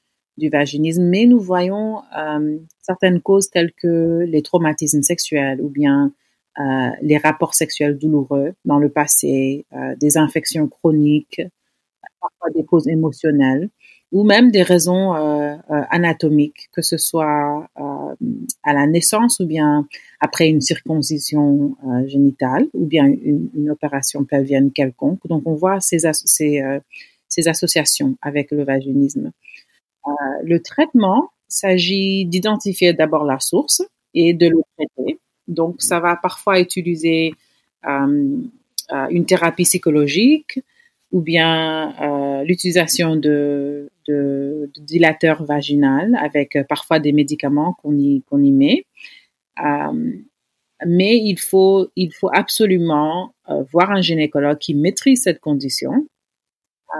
[0.50, 6.12] vaginisme, mais nous voyons euh, certaines causes telles que les traumatismes sexuels ou bien
[7.00, 9.64] les rapports sexuels douloureux dans le passé,
[9.98, 11.40] des infections chroniques,
[12.20, 13.70] parfois des causes émotionnelles
[14.12, 18.14] ou même des raisons euh, euh, anatomiques, que ce soit euh,
[18.64, 19.86] à la naissance ou bien
[20.18, 25.20] après une circoncision génitale ou bien une, opération pelvienne quelconque.
[25.28, 26.60] Donc on voit ces, ces,
[27.28, 29.30] ces associations avec le vaginisme.
[30.42, 35.20] le traitement s'agit d'identifier d'abord la source et de le traiter.
[35.46, 37.32] Donc ça va parfois utiliser
[37.84, 40.60] une thérapie psychologique,
[41.12, 43.79] ou bien l'utilisation de,
[44.78, 48.84] dilateurs vaginal avec euh, parfois des médicaments qu'on y, y met.
[49.64, 50.12] Euh,
[50.86, 56.06] mais il faut, il faut absolument euh, voir un gynécologue qui maîtrise cette condition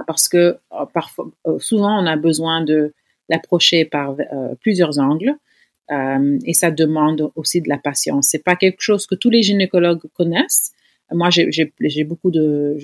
[0.06, 0.56] parce que
[0.94, 2.94] parfois, souvent on a besoin de
[3.28, 4.14] l'approcher par
[4.60, 5.34] plusieurs angles.
[5.90, 8.28] et ça demande aussi de la patience.
[8.30, 10.70] C'est pas quelque chose que tous les gynécologues connaissent,
[11.12, 12.76] moi, j'ai beaucoup de,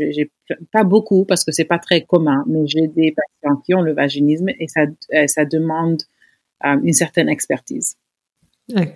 [0.72, 3.92] pas beaucoup parce que c'est pas très commun, mais j'ai des patients qui ont le
[3.92, 4.82] vaginisme et ça,
[5.14, 6.02] euh, demande
[6.64, 7.96] euh, une certaine expertise.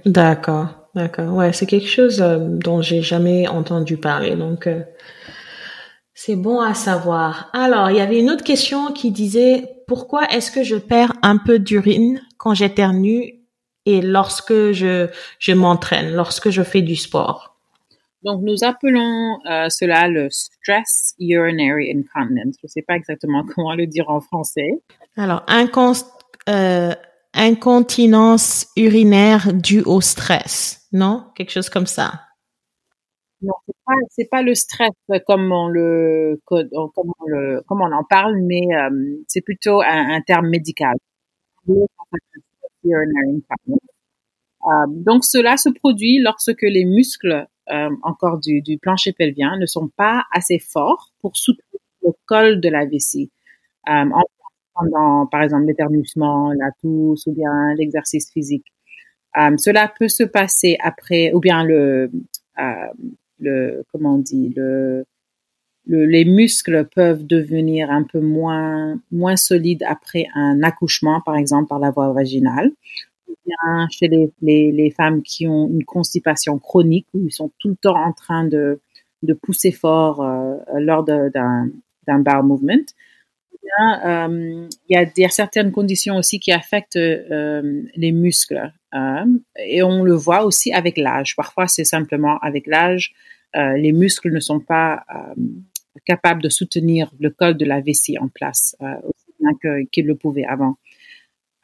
[0.05, 1.35] D'accord, d'accord.
[1.35, 4.69] Ouais, c'est quelque chose euh, dont j'ai jamais entendu parler, donc
[6.15, 7.51] c'est bon à savoir.
[7.53, 11.37] Alors, il y avait une autre question qui disait pourquoi est-ce que je perds un
[11.37, 13.41] peu d'urine quand j'éternue
[13.87, 17.50] et lorsque je je m'entraîne, lorsque je fais du sport?
[18.23, 22.57] Donc, nous appelons euh, cela le stress urinary incontinence.
[22.61, 24.83] Je ne sais pas exactement comment le dire en français.
[25.17, 25.45] Alors,
[26.49, 26.95] euh,
[27.35, 31.25] incontinence urinaire due au stress, non?
[31.35, 32.13] Quelque chose comme ça.
[33.43, 34.91] Non, c'est pas, c'est pas le stress
[35.27, 38.91] comme on le, comme on le, comme on en parle, mais euh,
[39.29, 40.97] c'est plutôt un, terme médical.
[41.69, 41.75] Euh,
[44.89, 50.25] donc cela se produit lorsque les muscles euh, encore du, plancher pelvien ne sont pas
[50.33, 53.31] assez forts pour soutenir le col de la vessie.
[53.89, 54.05] Euh,
[54.75, 58.67] pendant, par exemple, l'éternuement, la tousse ou bien l'exercice physique.
[59.37, 62.11] Euh, cela peut se passer après, ou bien le,
[63.93, 65.05] comment on dit, le,
[65.87, 71.69] le, les muscles peuvent devenir un peu moins, moins solides après un accouchement, par exemple,
[71.69, 72.73] par la voie vaginale.
[73.91, 74.09] Chez
[74.43, 78.45] les, femmes qui ont une constipation chronique, où ils sont tout le temps en train
[78.45, 78.81] de,
[79.43, 81.71] pousser fort euh, lors d'un
[82.07, 82.87] bowel movement.
[84.05, 88.73] Euh, il y, a, certaines conditions aussi qui affectent euh, les muscles
[89.65, 91.37] et on le voit aussi avec l'âge.
[91.37, 93.13] Parfois, c'est simplement avec l'âge,
[93.55, 95.05] les muscles ne sont pas
[96.05, 100.45] capables de soutenir le col de la vessie en place aussi bien qu'ils le pouvaient
[100.45, 100.77] avant.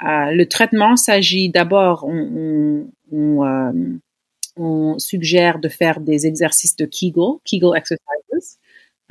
[0.01, 8.59] Le traitement s'agit d'abord, on, on, suggère de faire des exercices de Kegel, Kegel exercises,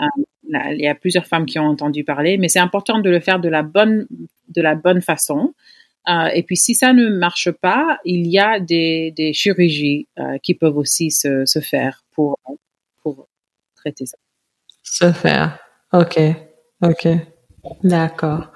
[0.01, 0.05] euh,
[0.43, 3.39] il y a plusieurs femmes qui ont entendu parler, mais c'est important de le faire
[3.39, 4.07] de la bonne,
[4.49, 5.53] de la bonne façon.
[6.07, 10.53] Euh, et puis, si ça ne marche pas, il y a des, chirurgies euh, qui
[10.53, 12.37] peuvent aussi se, se faire pour,
[13.01, 13.27] pour
[13.75, 14.17] traiter ça.
[14.83, 15.57] Se faire.
[15.93, 16.19] OK.
[16.83, 17.07] OK.
[17.83, 18.51] D'accord.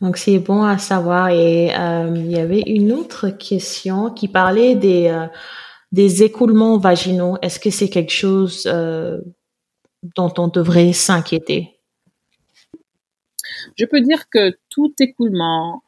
[0.00, 1.28] Donc, c'est bon à savoir.
[1.28, 5.26] Et euh, il y avait une autre question qui parlait des, euh,
[5.92, 7.36] des écoulements vaginaux.
[7.42, 9.20] Est-ce que c'est quelque chose euh,
[10.16, 11.76] dont on devrait s'inquiéter?
[13.76, 15.82] Je peux dire que tout écoulement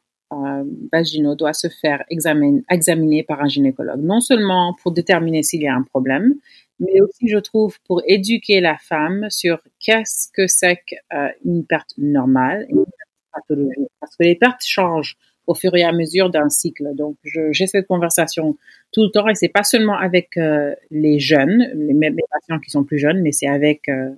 [0.91, 5.69] vaginaux doit se faire examiner, examiner par un gynécologue, non seulement pour déterminer s'il y
[5.69, 6.35] a un problème,
[6.81, 12.67] mais aussi, je trouve, pour éduquer la femme sur qu'est-ce que c'est qu'une perte normale
[12.71, 13.92] une perte pathologique.
[14.03, 16.95] Parce que les pertes changent au fur et à mesure d'un cycle.
[16.95, 18.57] Donc, j'ai cette conversation
[18.93, 22.71] tout le temps et c'est pas seulement avec euh, les jeunes, les, les, patients qui
[22.71, 24.11] sont plus jeunes, mais c'est avec euh,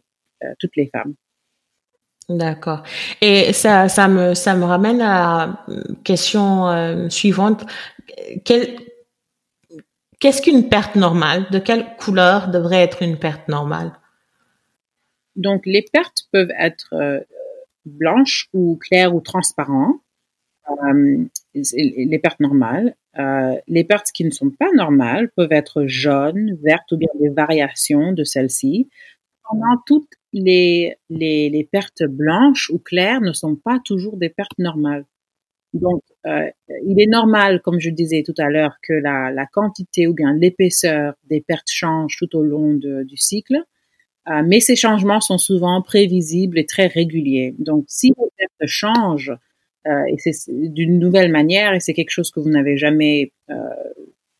[0.42, 1.14] euh, toutes les femmes.
[2.30, 2.82] D'accord.
[3.20, 7.66] Et ça, ça me, ça me ramène à la question suivante.
[8.46, 11.46] Qu'est-ce qu'une perte normale?
[11.50, 13.92] De quelle couleur devrait être une perte normale?
[15.36, 16.94] Donc, les pertes peuvent être
[17.84, 20.00] blanches ou claires ou transparentes.
[20.70, 22.96] Euh, les pertes normales.
[23.18, 27.28] Euh, les pertes qui ne sont pas normales peuvent être jaunes, vertes ou bien des
[27.28, 28.88] variations de celles-ci.
[29.48, 34.58] Pendant toutes les, les, les, pertes blanches ou claires ne sont pas toujours des pertes
[34.58, 35.04] normales.
[35.74, 36.48] Donc, euh,
[36.86, 40.32] il est normal, comme je disais tout à l'heure, que la, la, quantité ou bien
[40.32, 43.58] l'épaisseur des pertes change tout au long du cycle,
[44.28, 47.54] euh, mais ces changements sont souvent prévisibles et très réguliers.
[47.58, 49.36] Donc, si les pertes changent
[49.86, 53.54] euh, et c'est d'une nouvelle manière et c'est quelque chose que vous n'avez jamais euh,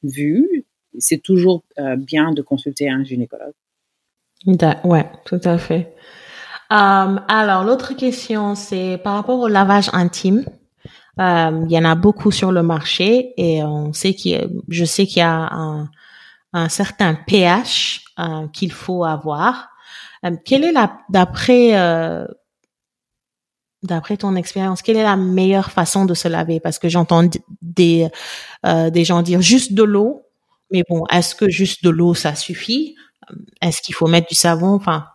[0.03, 0.64] vu.
[0.99, 3.53] C'est toujours euh, bien de consulter un gynécologue.
[4.85, 5.94] Ouais, tout à fait.
[6.70, 10.44] alors l'autre question, c'est par rapport au lavage intime.
[11.18, 15.18] il y en a beaucoup sur le marché et on sait qu'il, je sais qu'il
[15.18, 15.90] y a un,
[16.53, 18.05] un certain pH
[18.53, 19.73] qu'il faut avoir.
[20.44, 21.74] Quelle est la, d'après
[23.84, 26.58] d'après ton expérience, quelle est la meilleure façon de se laver?
[26.58, 27.28] Parce que j'entends
[27.62, 28.08] des
[28.66, 30.26] euh, des gens dire juste de l'eau,
[30.72, 32.96] mais bon, est-ce que juste de l'eau ça suffit?
[33.62, 34.74] Est-ce qu'il faut mettre du savon?
[34.74, 35.06] Enfin.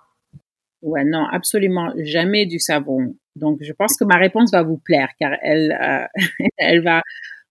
[0.82, 3.16] Ouais, non, absolument jamais du savon.
[3.36, 6.06] Donc, je pense que ma réponse va vous plaire car elle euh,
[6.58, 7.02] elle va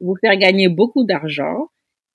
[0.01, 1.69] vous faire gagner beaucoup d'argent.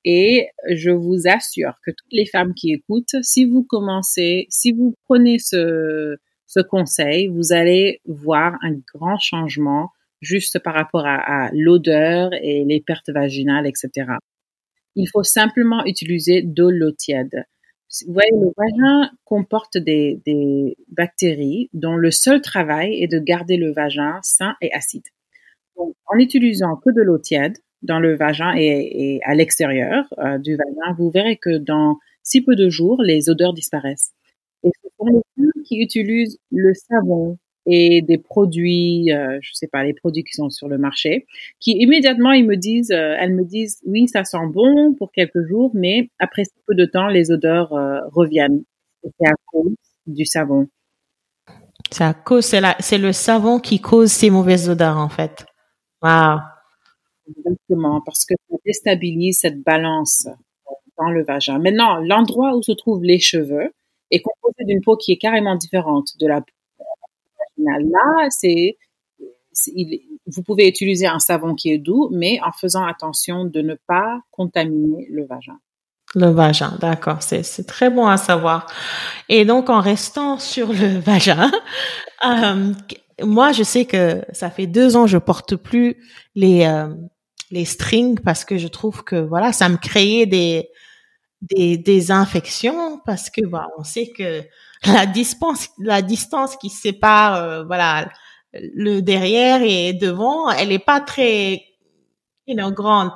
[0.06, 4.96] Et je vous assure que toutes les femmes qui écoutent, si vous commencez, si vous
[5.06, 6.18] prenez ce
[6.54, 9.90] ce conseil, vous allez voir un grand changement
[10.22, 14.12] juste par rapport à, l'odeur et les pertes vaginales, etc.
[14.96, 17.46] Il faut simplement utiliser de l'eau tiède.
[18.06, 20.22] Vous voyez, le vagin comporte des,
[20.90, 25.04] bactéries dont le seul travail est de garder le vagin sain et acide.
[25.76, 30.56] Donc, en utilisant que de l'eau tiède dans le vagin et, à l'extérieur euh, du
[30.56, 34.14] vagin, vous verrez que dans si peu de jours, les odeurs disparaissent.
[34.64, 39.68] Et ce sont les femmes qui utilisent le savon et des produits, euh, je sais
[39.68, 41.26] pas, les produits qui sont sur le marché,
[41.60, 45.46] qui immédiatement ils me disent, euh, elles me disent, oui, ça sent bon pour quelques
[45.48, 48.64] jours, mais après peu de temps, les odeurs euh, reviennent.
[49.04, 49.76] C'est à cause
[50.08, 50.68] du savon.
[51.92, 55.46] C'est à cause, c'est le savon qui cause ces mauvaises odeurs en fait.
[56.02, 56.40] Wow.
[57.28, 60.28] Exactement, parce que ça déstabilise cette balance
[60.98, 61.60] dans le vagin.
[61.60, 63.74] Maintenant, l'endroit où se trouvent les cheveux
[64.12, 66.86] est composé d'une peau qui est carrément différente de la peau
[67.58, 67.90] vaginale.
[67.90, 68.78] Là, c'est,
[70.28, 74.20] vous pouvez utiliser un savon qui est doux, mais en faisant attention de ne pas
[74.32, 75.60] contaminer le vagin.
[76.16, 78.68] Le vagin, d'accord, c'est très bon à savoir.
[79.30, 81.52] Et donc en restant sur le vagin,
[82.26, 82.72] euh,
[83.24, 85.98] moi je sais que ça fait deux ans je porte plus
[86.36, 86.94] les euh,
[87.54, 90.70] les strings parce que je trouve que voilà ça me créait des
[91.42, 94.44] des, des infections parce que bah, on sait que
[94.86, 98.10] la distance la distance qui sépare euh, voilà
[98.54, 101.62] le derrière et devant elle est pas très
[102.48, 103.12] you know, grande.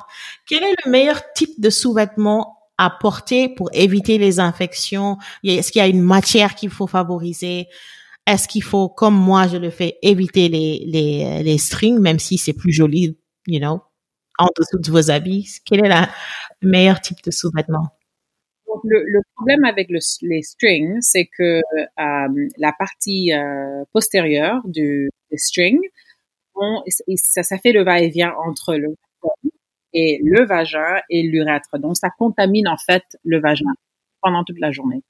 [0.47, 5.17] Quel est le meilleur type de sous-vêtement à porter pour éviter les infections?
[5.43, 7.67] Est-ce qu'il y a une matière qu'il faut favoriser?
[8.25, 12.37] Est-ce qu'il faut, comme moi je le fais, éviter les, les, les strings, même si
[12.37, 13.17] c'est plus joli,
[13.47, 13.81] you know,
[14.37, 17.89] en dessous de vos habits Quel est le meilleur type de sous-vêtement
[18.83, 25.37] le, problème avec le, les strings, c'est que euh, la partie euh, postérieure du des
[25.37, 25.81] strings,
[27.15, 28.95] ça, fait le va-et-vient entre le
[29.93, 31.77] et le vagin et l'urètre.
[31.79, 33.73] Donc, ça contamine en fait le vagin
[34.21, 35.01] pendant toute la journée.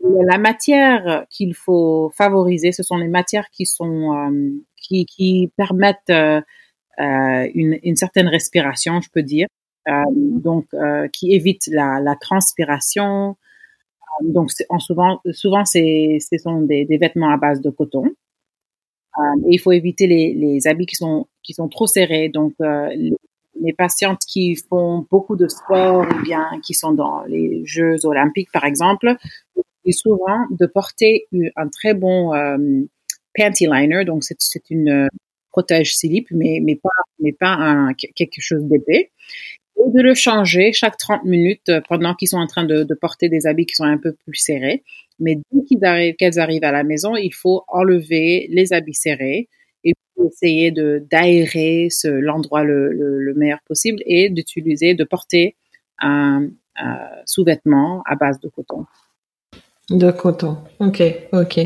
[0.00, 6.12] La matière qu'il faut favoriser, ce sont les matières qui sont euh, qui, permettent
[7.00, 9.46] une, une, certaine respiration, je peux dire.
[9.88, 13.36] Euh, donc, euh, qui évitent la, la transpiration.
[14.22, 18.04] donc, en souvent, souvent, c'est, ce sont des, des, vêtements à base de coton.
[18.06, 22.28] et il faut éviter les, les habits qui sont qui sont trop serrés.
[22.28, 23.12] Donc, les,
[23.60, 28.50] les patientes qui font beaucoup de sport ou bien qui sont dans les Jeux olympiques,
[28.52, 29.16] par exemple,
[29.84, 31.26] et souvent de porter
[31.56, 32.58] un très bon euh,
[33.34, 34.04] panty liner.
[34.04, 35.08] Donc, c'est une euh,
[35.50, 36.88] protège slip, mais, mais pas,
[37.18, 39.10] mais pas un, quelque chose d'épais.
[39.76, 43.28] Et de le changer chaque 30 minutes euh, pendant qu'ils sont en train de, porter
[43.28, 44.82] des habits qui sont un peu plus serrés.
[45.18, 49.48] Mais dès qu'ils arrivent, qu'elles arrivent à la maison, il faut enlever les habits serrés
[49.84, 49.94] et
[50.26, 55.56] essayer de d'aérer l'endroit le, le, meilleur possible et d'utiliser, de porter
[56.00, 56.48] un,
[57.26, 58.86] sous-vêtement à base de coton.
[59.90, 60.58] De coton.
[60.78, 61.60] Ok, ok.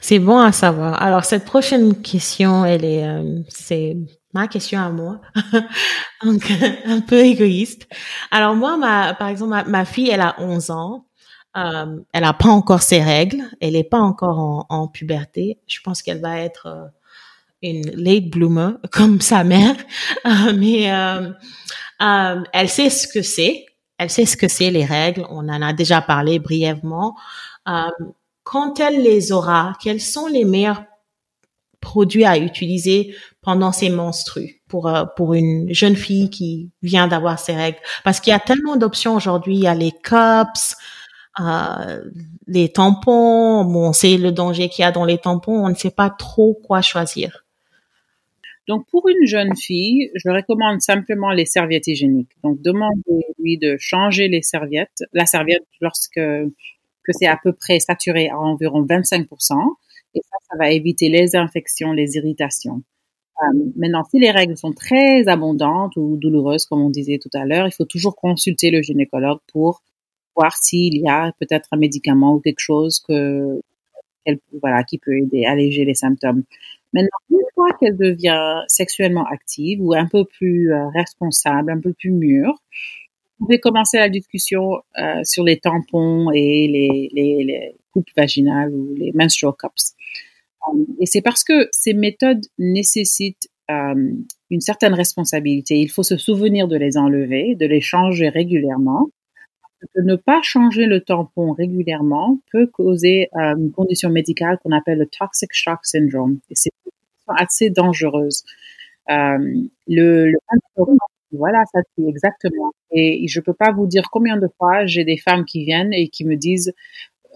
[0.00, 1.00] C'est bon à savoir.
[1.00, 3.96] Alors cette prochaine question, elle est, euh, c'est
[4.34, 5.20] ma question à moi,
[6.24, 6.52] donc
[6.84, 7.88] un peu égoïste.
[8.30, 11.06] Alors moi, ma, par exemple, ma, fille, elle a 11 ans.
[11.56, 13.42] Euh, elle n'a pas encore ses règles.
[13.60, 15.58] Elle n'est pas encore en, puberté.
[15.66, 16.86] Je pense qu'elle va être euh,
[17.62, 19.76] une late bloomer comme sa mère,
[20.26, 21.30] euh, mais euh,
[22.52, 23.66] elle sait ce que c'est.
[23.98, 25.26] Elle sait ce que c'est les règles.
[25.28, 27.16] On en a déjà parlé brièvement.
[28.42, 30.84] Quand elle les aura, quels sont les meilleurs
[31.80, 37.54] produits à utiliser pendant ses menstrues pour pour une jeune fille qui vient d'avoir ses
[37.54, 37.78] règles?
[38.04, 39.56] Parce qu'il y a tellement d'options aujourd'hui.
[39.56, 40.76] Il y a les cups.
[41.38, 42.02] Euh,
[42.48, 45.74] les tampons, bon, on sait le danger qu'il y a dans les tampons, on ne
[45.74, 47.44] sait pas trop quoi choisir.
[48.68, 52.30] Donc, pour une jeune fille, je recommande simplement les serviettes hygiéniques.
[52.44, 56.20] Donc, demandez-lui de changer les serviettes, la serviette lorsque
[57.04, 59.54] que c'est à peu près saturé à environ 25%.
[60.14, 62.82] Et ça, ça va éviter les infections, les irritations.
[63.42, 67.44] Euh, maintenant, si les règles sont très abondantes ou douloureuses, comme on disait tout à
[67.46, 69.82] l'heure, il faut toujours consulter le gynécologue pour
[70.36, 73.60] voir s'il y a peut-être un médicament ou quelque chose que,
[74.60, 76.44] voilà, qui peut aider à alléger les symptômes.
[76.92, 81.92] Maintenant, une fois qu'elle devient sexuellement active ou un peu plus euh, responsable, un peu
[81.92, 82.54] plus mûre,
[83.40, 89.54] pouvez commencer la discussion euh, sur les tampons et les, coupes vaginales ou les menstrual
[89.58, 89.94] cups.
[90.68, 94.12] Euh, et c'est parce que ces méthodes nécessitent euh,
[94.50, 95.80] une certaine responsabilité.
[95.80, 99.08] Il faut se souvenir de les enlever, de les changer régulièrement
[99.96, 105.48] ne pas changer le tampon régulièrement peut causer une condition médicale qu'on appelle le toxic
[105.52, 106.38] shock syndrome.
[106.50, 106.70] Et c'est
[107.28, 108.44] assez dangereuse.
[109.08, 110.34] Le
[111.32, 112.72] voilà, ça c'est exactement.
[112.92, 116.08] Et je peux pas vous dire combien de fois j'ai des femmes qui viennent et
[116.08, 116.72] qui me disent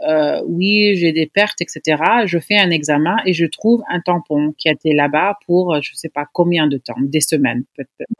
[0.08, 2.02] euh, oui, j'ai des pertes, etc.
[2.26, 5.94] Je fais un examen et je trouve un tampon qui a été là-bas pour je
[5.94, 8.10] sais pas combien de temps, des semaines peut-être.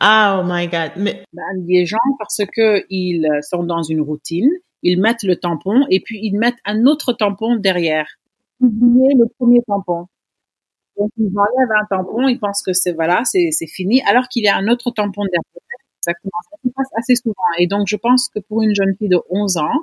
[0.00, 0.40] Ah!
[0.40, 0.92] Oh my God.
[0.96, 1.22] Mais...
[1.32, 4.50] Ben, les gens, parce que ils sont dans une routine,
[4.82, 8.06] ils mettent le tampon et puis ils mettent un autre tampon derrière.
[8.60, 10.06] Oubliez le premier tampon.
[10.96, 14.48] Donc, ils enlèvent un tampon, ils pensent que c'est, voilà, c'est, fini, alors qu'il y
[14.48, 15.42] a un autre tampon derrière.
[16.00, 17.34] Ça se passe assez souvent.
[17.58, 19.80] Et donc, je pense que pour une jeune fille de 11 ans,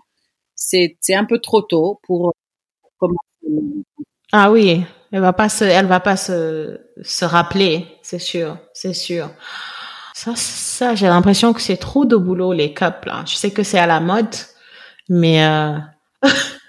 [0.55, 2.33] c'est, un peu trop tôt pour
[2.97, 3.83] commencer.
[4.31, 4.85] Ah oui.
[5.11, 9.29] Elle va pas se, elle va pas se, se rappeler, c'est sûr, c'est sûr.
[10.13, 13.23] Ça, ça, j'ai l'impression que c'est trop de boulot les cups là.
[13.27, 14.33] Je sais que c'est à la mode,
[15.09, 15.77] mais euh...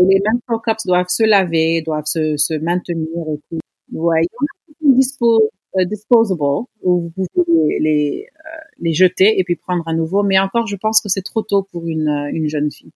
[0.00, 3.58] et les menstrual cups doivent se laver, doivent se, se maintenir et tout.
[3.92, 9.38] Ouais, il y en a dispo, euh, disposable où vous pouvez les, euh, les jeter
[9.38, 10.22] et puis prendre un nouveau.
[10.22, 12.92] Mais encore, je pense que c'est trop tôt pour une, euh, une jeune fille.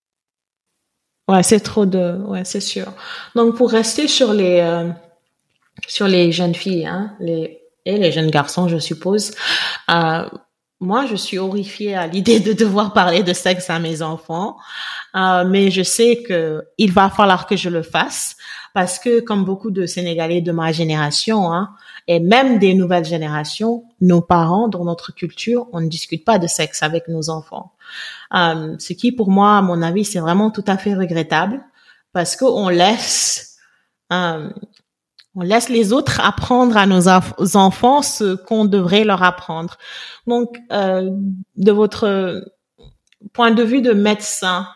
[1.29, 2.93] Ouais, c'est trop de, ouais, c'est sûr.
[3.37, 4.91] Donc pour rester sur les euh,
[5.87, 9.33] sur les jeunes filles, hein, les et les jeunes garçons, je suppose.
[10.83, 14.57] Moi, je suis horrifiée à l'idée de devoir parler de sexe à mes enfants,
[15.15, 18.37] euh, mais je sais que il va falloir que je le fasse
[18.73, 21.71] parce que, comme beaucoup de Sénégalais de ma génération, hein,
[22.09, 26.47] et même des nouvelles générations, nos parents, dans notre culture, on ne discute pas de
[26.47, 27.73] sexe avec nos enfants.
[28.35, 31.61] Euh, ce qui, pour moi, à mon avis, c'est vraiment tout à fait regrettable
[32.15, 33.59] parce qu'on laisse,
[34.13, 34.49] euh,
[35.35, 39.79] on laisse les autres apprendre à nos enfants ce qu'on devrait leur apprendre.
[40.27, 41.11] Donc, euh,
[41.57, 42.45] de votre
[43.33, 44.67] point de vue de médecin,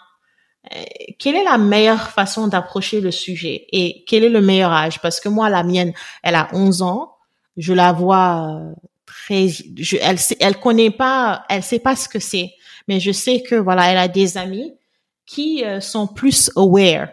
[0.75, 0.83] euh,
[1.19, 5.01] quelle est la meilleure façon d'approcher le sujet et quel est le meilleur âge?
[5.01, 5.93] Parce que moi, la mienne,
[6.23, 7.17] elle a 11 ans.
[7.57, 8.73] Je la vois euh,
[9.07, 9.49] très,
[10.01, 12.55] elle, elle connaît pas, elle sait pas ce que c'est
[12.89, 14.75] mais je sais que voilà, elle a des amis
[15.27, 17.09] qui euh, sont plus aware.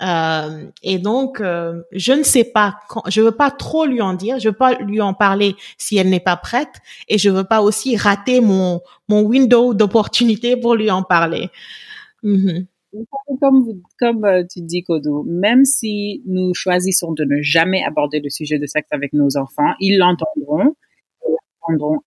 [0.00, 4.14] Euh, et donc, euh, je ne sais pas quand, je veux pas trop lui en
[4.14, 7.44] dire, je veux pas lui en parler si elle n'est pas prête, et je veux
[7.44, 11.48] pas aussi rater mon mon window d'opportunité pour lui en parler.
[12.22, 12.66] Mm-hmm.
[13.40, 18.58] Comme, comme tu dis, Kodo, même si nous choisissons de ne jamais aborder le sujet
[18.58, 20.74] de sexe avec nos enfants, ils l'entendront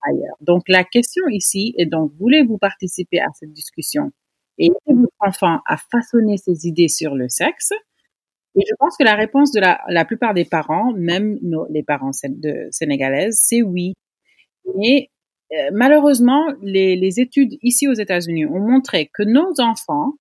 [0.01, 0.35] ailleurs.
[0.41, 4.11] Donc la question ici est donc voulez-vous participer à cette discussion?
[4.57, 7.71] Et aider votre enfant à façonner ses idées sur le sexe
[8.55, 11.83] Et je pense que la réponse de la, la plupart des parents, même nos, les
[11.83, 12.11] parents
[12.71, 13.93] sénégalaises, c'est oui.
[14.77, 15.09] Mais
[15.53, 20.13] euh, malheureusement, les, les, études ici aux États-Unis ont montré que nos enfants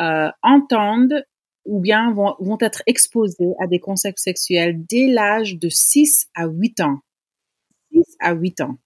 [0.00, 1.24] euh, entendent
[1.64, 6.46] ou bien vont, vont être exposés à des concepts sexuels dès l'âge de 6 à
[6.46, 7.00] 8 ans
[8.20, 8.78] à 8 ans.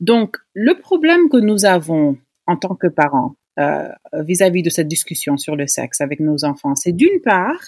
[0.00, 5.36] Donc, le problème que nous avons en tant que parents euh, vis-à-vis de cette discussion
[5.36, 7.60] sur le sexe avec nos enfants, c'est d'une part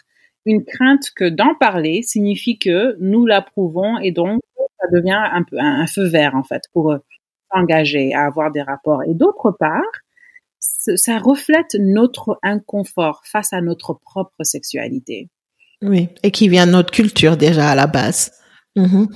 [0.44, 5.58] une crainte que d'en parler signifie que nous l'approuvons et donc ça devient un peu
[5.58, 6.94] un, feu vert en fait pour
[7.52, 9.02] s'engager à avoir des rapports.
[9.04, 9.82] Et d'autre part,
[10.58, 15.28] ça reflète notre inconfort face à notre propre sexualité.
[15.82, 18.32] Oui, et qui vient de notre culture déjà à la base.
[18.76, 19.06] Mm-hmm.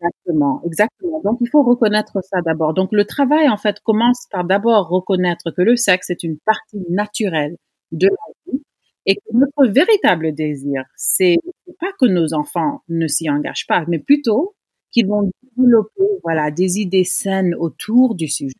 [0.00, 1.20] Exactement, exactement.
[1.24, 2.74] Donc, il faut reconnaître ça d'abord.
[2.74, 6.82] Donc, le travail, en fait, commence par d'abord reconnaître que le sexe est une partie
[6.90, 7.56] naturelle
[7.92, 8.62] de la vie
[9.06, 11.36] et que notre véritable désir, c'est
[11.80, 14.54] pas que nos enfants ne s'y engagent pas, mais plutôt
[14.92, 18.52] qu'ils vont développer, voilà, des idées saines autour du sujet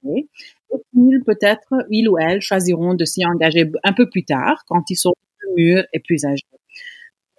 [0.74, 4.90] et qu'ils, peut-être, ils ou elles choisiront de s'y engager un peu plus tard, quand
[4.90, 6.42] ils sont plus mûrs et plus âgés.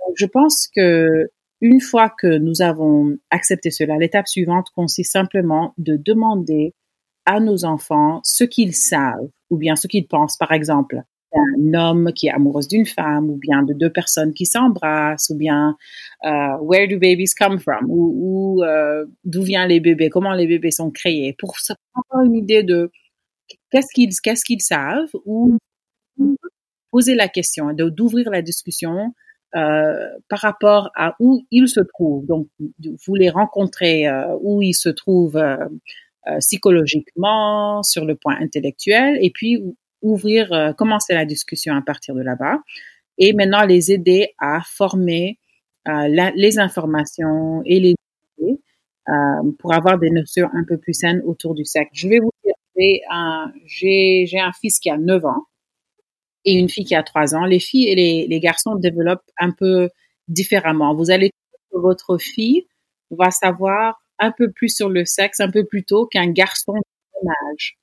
[0.07, 1.29] Donc, je pense que
[1.63, 6.73] une fois que nous avons accepté cela, l'étape suivante consiste simplement de demander
[7.25, 11.01] à nos enfants ce qu'ils savent ou bien ce qu'ils pensent, par exemple,
[11.33, 15.37] d'un homme qui est amoureux d'une femme ou bien de deux personnes qui s'embrassent ou
[15.37, 15.77] bien
[16.25, 17.85] uh, where do babies come from?
[17.87, 21.33] Ou, uh, d'où viennent les bébés, comment les bébés sont créés?
[21.39, 21.55] Pour
[21.95, 22.91] avoir une idée de
[23.71, 25.57] qu'est-ce qu'ils qu'est-ce qu'ils savent ou
[26.91, 29.13] poser la question, d'ouvrir la discussion
[29.55, 32.25] euh, par rapport à où ils se trouvent.
[32.25, 32.47] Donc,
[33.05, 35.67] vous les rencontrez euh, où ils se trouvent euh,
[36.39, 39.61] psychologiquement, sur le point intellectuel, et puis
[40.01, 42.59] ouvrir, commencer la discussion à partir de là-bas,
[43.17, 45.37] et maintenant les aider à former
[45.85, 47.95] les informations et les
[48.39, 48.59] idées
[49.59, 51.91] pour avoir des notions un peu plus saines autour du sexe.
[51.93, 53.51] Je vais vous dire, j'ai un,
[54.47, 55.43] un fils qui a 9 ans
[56.45, 57.45] et une fille qui a trois ans.
[57.45, 59.89] Les filles et les, garçons développent un peu
[60.27, 60.95] différemment.
[60.95, 61.31] Vous allez
[61.71, 62.67] votre fille
[63.09, 66.81] va savoir un peu plus sur le sexe un peu plus tôt qu'un garçon de
[67.13, 67.77] son âge.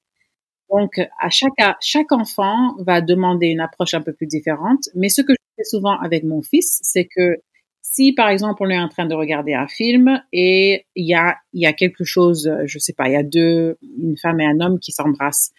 [0.71, 4.85] Donc, à chaque, chaque enfant va demander une approche un peu plus différente.
[4.95, 7.37] Mais ce que je fais souvent avec mon fils, c'est que
[7.83, 11.37] si, par exemple, on est en train de regarder un film et il y a,
[11.53, 14.47] il y a quelque chose, je sais pas, il y a deux, une femme et
[14.47, 15.51] un homme qui s'embrassent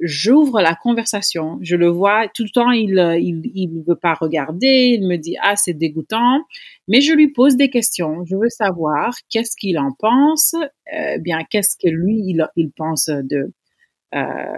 [0.00, 4.96] j'ouvre la conversation, je le vois tout le temps, il il il veut pas regarder,
[4.98, 6.42] il me dit ah c'est dégoûtant,
[6.88, 10.54] mais je lui pose des questions, je veux savoir qu'est-ce qu'il en pense,
[10.94, 13.52] euh, bien qu'est-ce que lui il il pense de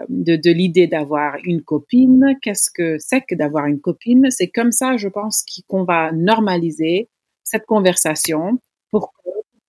[0.08, 4.30] de, de l'idée d'avoir une copine, qu'est-ce que c'est que d'avoir une copine?
[4.30, 7.08] C'est comme ça, je pense, qu'on va normaliser
[7.42, 8.60] cette conversation
[8.90, 9.12] pour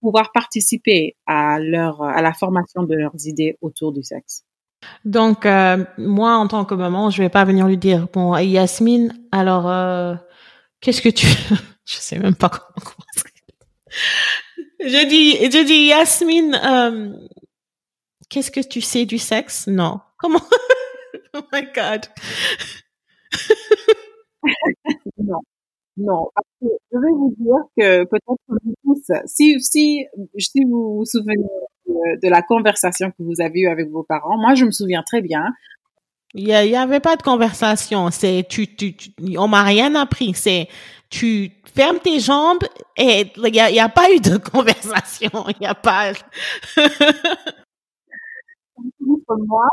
[0.02, 4.44] pouvoir participer à leur à la formation de leurs idées autour du sexe.
[5.06, 9.14] Donc euh, moi en tant que maman, je vais pas venir lui dire bon Yasmine,
[9.32, 10.16] alors euh,
[10.82, 11.28] qu'est-ce que tu
[11.86, 13.06] je sais même pas comment
[14.80, 17.14] je dis je dis Yasmine euh,
[18.30, 19.68] qu'est-ce que tu sais du sexe?
[19.68, 20.00] Non.
[20.18, 20.42] Comment?
[21.32, 22.08] Oh my god.
[25.20, 25.42] non.
[26.00, 26.30] Non,
[26.62, 28.38] je vais vous dire que peut-être
[28.84, 30.06] tous, si, si,
[30.38, 31.44] si vous vous souvenez
[31.88, 35.22] de, la conversation que vous avez eue avec vos parents, moi je me souviens très
[35.22, 35.44] bien.
[36.36, 38.12] Il y, avait pas de conversation.
[38.12, 38.96] C'est tu, tu,
[39.38, 40.34] on m'a rien appris.
[40.36, 40.68] C'est
[41.10, 42.64] tu fermes tes jambes
[42.96, 45.30] et il y a, a pas eu de conversation.
[45.60, 46.12] Il y a pas.
[49.10, 49.68] moi,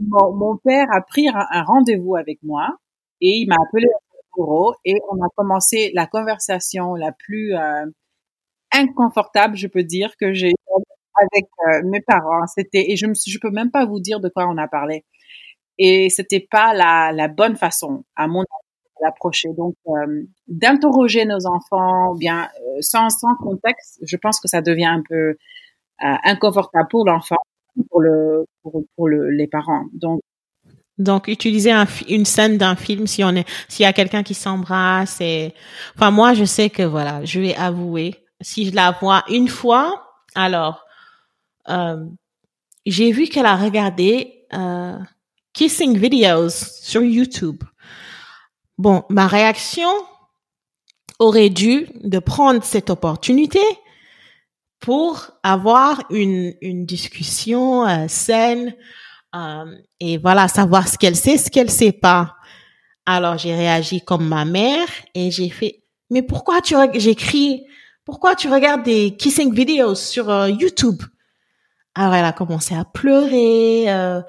[0.00, 2.76] mon, mon, père a pris un rendez-vous avec moi
[3.20, 3.86] et il m'a appelé
[4.84, 7.86] et on a commencé la conversation la plus euh,
[8.72, 10.52] inconfortable, je peux dire, que j'ai
[11.22, 12.46] avec euh, mes parents.
[12.46, 15.04] C'était et je me je peux même pas vous dire de quoi on a parlé.
[15.78, 18.44] Et c'était pas la, bonne façon à mon
[19.02, 19.50] d'approcher.
[19.56, 23.08] Donc euh, d'interroger nos enfants, bien sans
[23.42, 25.36] contexte, je pense que ça devient un peu
[26.00, 27.36] inconfortable pour l'enfant,
[27.90, 29.86] pour le pour, pour le, les parents.
[29.94, 30.20] Donc
[31.00, 31.72] donc, utiliser
[32.08, 35.54] une scène d'un film si on est, s'il y a quelqu'un qui s'embrasse et,
[35.96, 40.06] enfin, moi, je sais que voilà, je vais avouer, si je la vois une fois,
[40.34, 40.84] alors,
[41.68, 42.04] euh,
[42.86, 44.98] j'ai vu qu'elle a regardé euh,
[45.52, 46.50] kissing videos
[46.82, 47.62] sur YouTube.
[48.78, 49.90] Bon, ma réaction
[51.18, 53.60] aurait dû de prendre cette opportunité
[54.80, 56.54] pour avoir une,
[56.86, 58.74] discussion euh, saine,
[59.34, 62.36] euh, et voilà, savoir ce qu'elle sait, ce qu'elle sait pas.
[63.06, 67.64] Alors j'ai réagi comme ma mère et j'ai fait, mais pourquoi tu j'écris,
[68.04, 71.02] pourquoi tu regardes des kissing videos sur euh, YouTube?
[71.94, 73.84] Alors elle a commencé à pleurer.
[73.88, 74.20] Euh,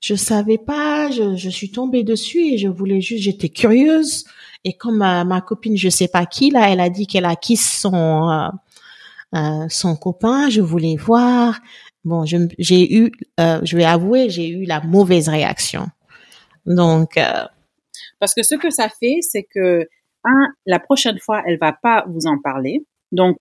[0.00, 4.24] je savais pas, je, je, suis tombée dessus et je voulais juste, j'étais curieuse.
[4.64, 7.36] Et comme ma, ma, copine, je sais pas qui là, elle a dit qu'elle a
[7.36, 8.48] kiss son euh,
[9.34, 11.58] euh son copain, je voulais voir.
[12.04, 15.86] Bon, j'ai eu, euh, je vais avouer, j'ai eu la mauvaise réaction.
[16.66, 17.44] Donc, euh,
[18.20, 19.88] parce que ce que ça fait, c'est que
[20.24, 22.84] un, la prochaine fois, elle va pas vous en parler.
[23.12, 23.36] Donc,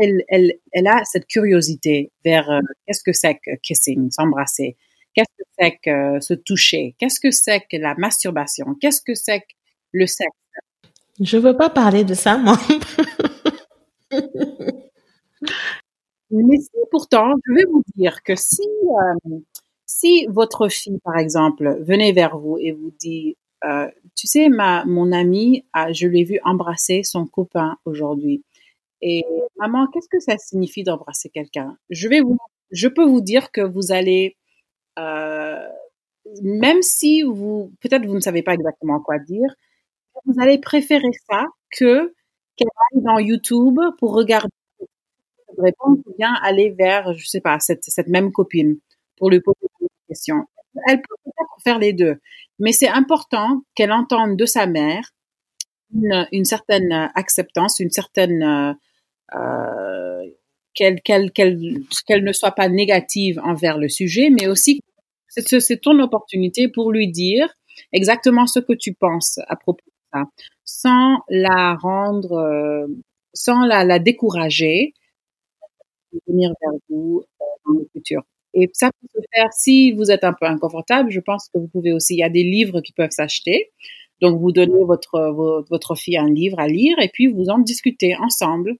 [0.00, 4.76] elle, elle, elle a cette curiosité vers euh, qu'est-ce que c'est que kissing, s'embrasser,
[5.14, 9.40] qu'est-ce que c'est que se toucher, qu'est-ce que c'est que la masturbation, qu'est-ce que c'est
[9.40, 9.54] que
[9.92, 10.30] le sexe?
[11.20, 12.56] Je veux pas parler de ça, moi.
[16.30, 19.38] Mais si pourtant, je vais vous dire que si euh,
[19.86, 24.84] si votre fille, par exemple, venait vers vous et vous dit, euh, tu sais, ma
[24.84, 28.44] mon amie, je l'ai vu embrasser son copain aujourd'hui.
[29.02, 29.24] Et
[29.58, 31.76] maman, qu'est-ce que ça signifie d'embrasser quelqu'un?
[31.90, 32.38] Je vais vous,
[32.72, 34.36] je peux vous dire que vous allez,
[34.98, 35.66] euh,
[36.42, 39.54] même si vous, peut-être vous ne savez pas exactement quoi dire,
[40.26, 42.14] vous allez préférer ça que
[42.56, 44.48] qu'elle aille dans YouTube pour regarder
[45.56, 48.78] répondre, bien aller vers, je sais pas, cette, cette même copine
[49.16, 50.44] pour lui poser des questions.
[50.88, 52.16] Elle peut peut-être faire les deux,
[52.58, 55.10] mais c'est important qu'elle entende de sa mère
[55.94, 58.76] une, une certaine acceptance, une certaine
[59.34, 60.24] euh
[60.78, 61.58] qu'elle qu'elle qu'elle
[62.06, 64.80] qu'elle ne soit pas négative envers le sujet, mais aussi
[65.26, 67.48] c'est c'est ton opportunité pour lui dire
[67.92, 70.24] exactement ce que tu penses à propos de ça,
[70.64, 72.86] sans la rendre, euh,
[73.34, 74.94] sans la, la décourager,
[76.26, 78.22] venir vers vous euh, dans le futur.
[78.54, 81.10] Et ça peut se faire si vous êtes un peu inconfortable.
[81.10, 82.14] Je pense que vous pouvez aussi.
[82.14, 83.70] Il y a des livres qui peuvent s'acheter.
[84.20, 85.32] Donc vous donnez votre
[85.70, 88.76] votre fille un livre à lire et puis vous en discutez ensemble.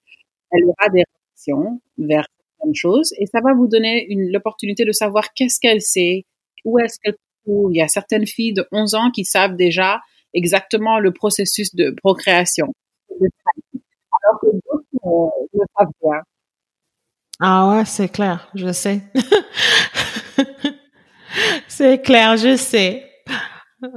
[0.50, 2.26] Elle aura des réactions vers
[2.58, 6.24] certaines choses et ça va vous donner l'opportunité de savoir qu'est-ce qu'elle sait,
[6.64, 7.16] où est-ce qu'elle
[7.46, 10.00] Il y a certaines filles de 11 ans qui savent déjà
[10.34, 12.72] exactement le processus de procréation.
[13.10, 16.22] Alors que d'autres euh, ne savent pas.
[17.40, 19.02] Ah ouais, c'est clair, je sais.
[21.68, 23.04] c'est clair, je sais.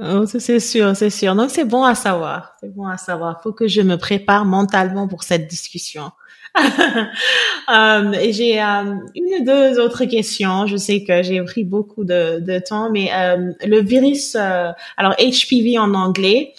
[0.00, 1.34] Oh, c'est sûr, c'est sûr.
[1.34, 2.52] Donc c'est bon à savoir.
[2.60, 3.42] C'est bon à savoir.
[3.42, 6.12] Faut que je me prépare mentalement pour cette discussion.
[6.58, 10.66] euh, j'ai euh, une ou deux autres questions.
[10.66, 15.78] Je sais que j'ai pris beaucoup de, de temps, mais euh, le virus, alors HPV
[15.78, 16.54] en anglais,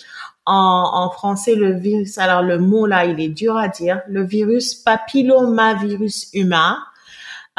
[0.46, 4.24] en, en, français, le virus, alors le mot là, il est dur à dire, le
[4.24, 6.78] virus papillomavirus humain.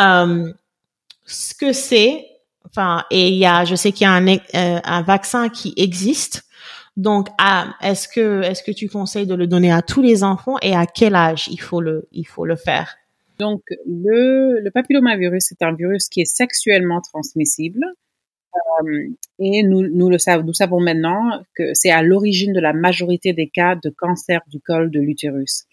[0.00, 0.52] Euh,
[1.26, 2.26] ce que c'est,
[2.76, 5.74] Enfin, et il y a, je sais qu'il y a un, euh, un vaccin qui
[5.76, 6.42] existe.
[6.96, 7.28] Donc,
[7.82, 10.86] est-ce que est-ce que tu conseilles de le donner à tous les enfants et à
[10.86, 12.96] quel âge il faut le il faut le faire?
[13.38, 17.84] Donc, le le papillomavirus c'est un virus qui est sexuellement transmissible.
[18.54, 23.48] Euh, et nous, nous le savons, maintenant que c'est à l'origine de la majorité des
[23.48, 25.64] cas de cancer du col de l'utérus.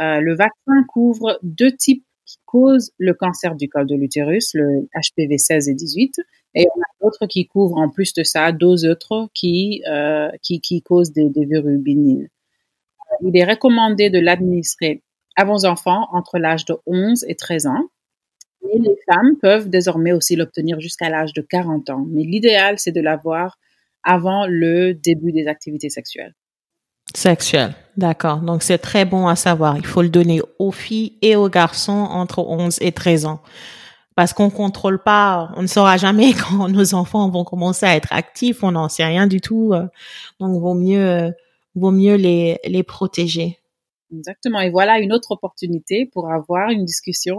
[0.00, 4.88] Euh, le vaccin couvre deux types qui causent le cancer du col de l'utérus, le
[4.94, 6.20] HPV 16 et 18,
[6.54, 10.60] et on a d'autres qui couvrent en plus de ça deux autres qui, euh, qui,
[10.60, 11.46] qui causent des, des.
[13.24, 15.02] Il est recommandé de l'administrer
[15.36, 17.88] à vos enfants entre l'âge de 11 et 13 ans
[18.70, 22.06] et les femmes peuvent désormais aussi l'obtenir jusqu'à l'âge de 40 ans.
[22.08, 23.58] Mais l'idéal, c'est de l'avoir
[24.04, 26.34] avant le début des activités sexuelles.
[27.14, 28.38] Sexuelles, d'accord.
[28.38, 29.76] Donc c'est très bon à savoir.
[29.76, 33.42] Il faut le donner aux filles et aux garçons entre 11 et 13 ans.
[34.14, 38.12] Parce qu'on contrôle pas, on ne saura jamais quand nos enfants vont commencer à être
[38.12, 39.74] actifs, on n'en sait rien du tout.
[40.40, 41.32] Donc vaut mieux,
[41.74, 43.58] vaut mieux les, les protéger.
[44.14, 44.60] Exactement.
[44.60, 47.38] Et voilà une autre opportunité pour avoir une discussion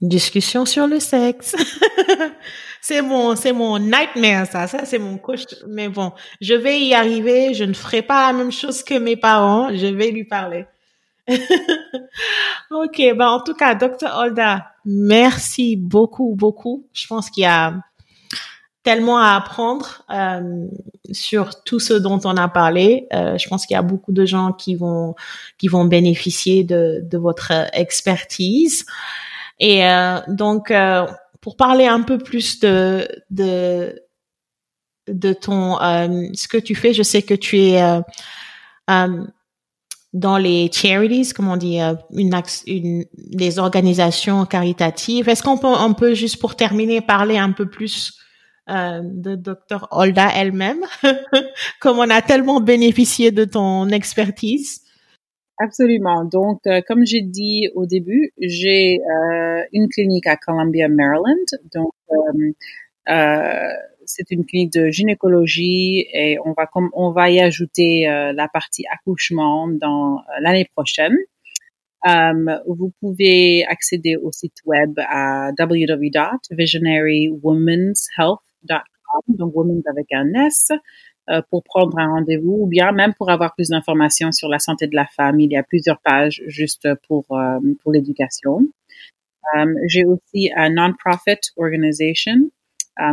[0.00, 1.56] Discussion sur le sexe.
[2.80, 4.68] c'est mon, c'est mon nightmare, ça.
[4.68, 5.42] Ça, c'est mon coach.
[5.66, 7.52] Mais bon, je vais y arriver.
[7.52, 9.74] Je ne ferai pas la même chose que mes parents.
[9.74, 10.66] Je vais lui parler.
[12.70, 12.96] ok.
[13.16, 14.16] Ben, en tout cas, Dr.
[14.16, 16.86] Holda, merci beaucoup, beaucoup.
[16.92, 17.74] Je pense qu'il y a
[18.88, 20.66] tellement à apprendre euh,
[21.12, 23.06] sur tout ce dont on a parlé.
[23.12, 25.14] Euh, je pense qu'il y a beaucoup de gens qui vont
[25.58, 28.86] qui vont bénéficier de, de votre expertise.
[29.60, 30.72] Et euh, donc,
[31.42, 33.92] pour parler un peu plus de de
[35.34, 35.76] ton
[36.32, 37.82] ce que tu fais, je sais que tu es
[40.14, 41.78] dans les charities, comment on dit,
[42.12, 45.28] une, une, les organisations caritatives.
[45.28, 48.14] Est-ce qu'on peut, on peut juste pour terminer parler un peu plus
[48.68, 49.88] euh, de Dr.
[49.90, 50.84] Holda elle-même,
[51.80, 54.82] comme on a tellement bénéficié de ton expertise.
[55.58, 56.26] Absolument.
[56.26, 61.46] Donc, euh, comme j'ai dit au début, j'ai euh, une clinique à Columbia, Maryland.
[61.74, 61.94] Donc,
[64.04, 69.66] c'est une clinique de gynécologie et on va on va y ajouter la partie accouchement
[69.68, 71.16] dans l'année prochaine.
[72.66, 78.47] vous pouvez accéder au site web à www.visionarywomen'shealth
[79.28, 80.70] donc Women's avec un S,
[81.30, 84.86] euh, pour prendre un rendez-vous ou bien même pour avoir plus d'informations sur la santé
[84.86, 85.38] de la femme.
[85.40, 88.60] Il y a plusieurs pages juste pour, euh, pour l'éducation.
[89.54, 92.50] Um, J'ai aussi un non-profit organization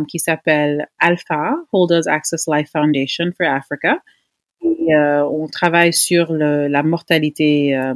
[0.08, 4.00] qui s'appelle Alpha, Holders Access Life Foundation for Africa.
[4.64, 7.94] Et, euh, on travaille sur la mortalité euh,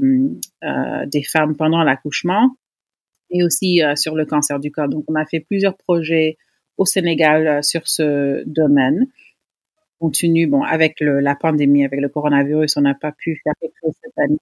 [1.07, 2.51] des femmes pendant l'accouchement
[3.31, 4.87] et aussi sur le cancer du corps.
[4.87, 6.37] Donc, on a fait plusieurs projets
[6.80, 9.05] au Sénégal euh, sur ce domaine.
[9.99, 13.93] Continue, bon, avec la pandémie, avec le coronavirus, on n'a pas pu faire quelque chose
[14.01, 14.38] cette année.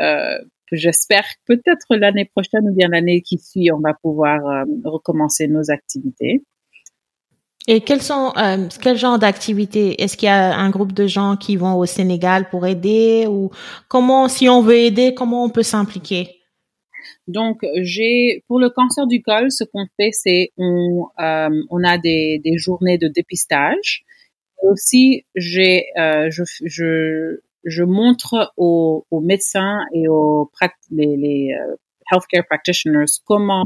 [0.00, 0.38] Euh,
[0.72, 5.70] j'espère peut-être l'année prochaine ou bien l'année qui suit, on va pouvoir euh, recommencer nos
[5.70, 6.42] activités.
[7.68, 8.32] Et quels sont
[8.80, 12.48] quel genre d'activités Est-ce qu'il y a un groupe de gens qui vont au Sénégal
[12.48, 13.50] pour aider ou
[13.88, 16.39] comment, si on veut aider, comment on peut s'impliquer?
[17.26, 22.40] Donc, j'ai pour le cancer du col, ce qu'on fait, c'est on, euh, a des,
[22.56, 24.04] journées de dépistage.
[24.62, 30.50] Aussi, j'ai euh, je, montre aux, médecins et aux
[30.90, 31.76] les, euh,
[32.12, 33.64] healthcare practitioners comment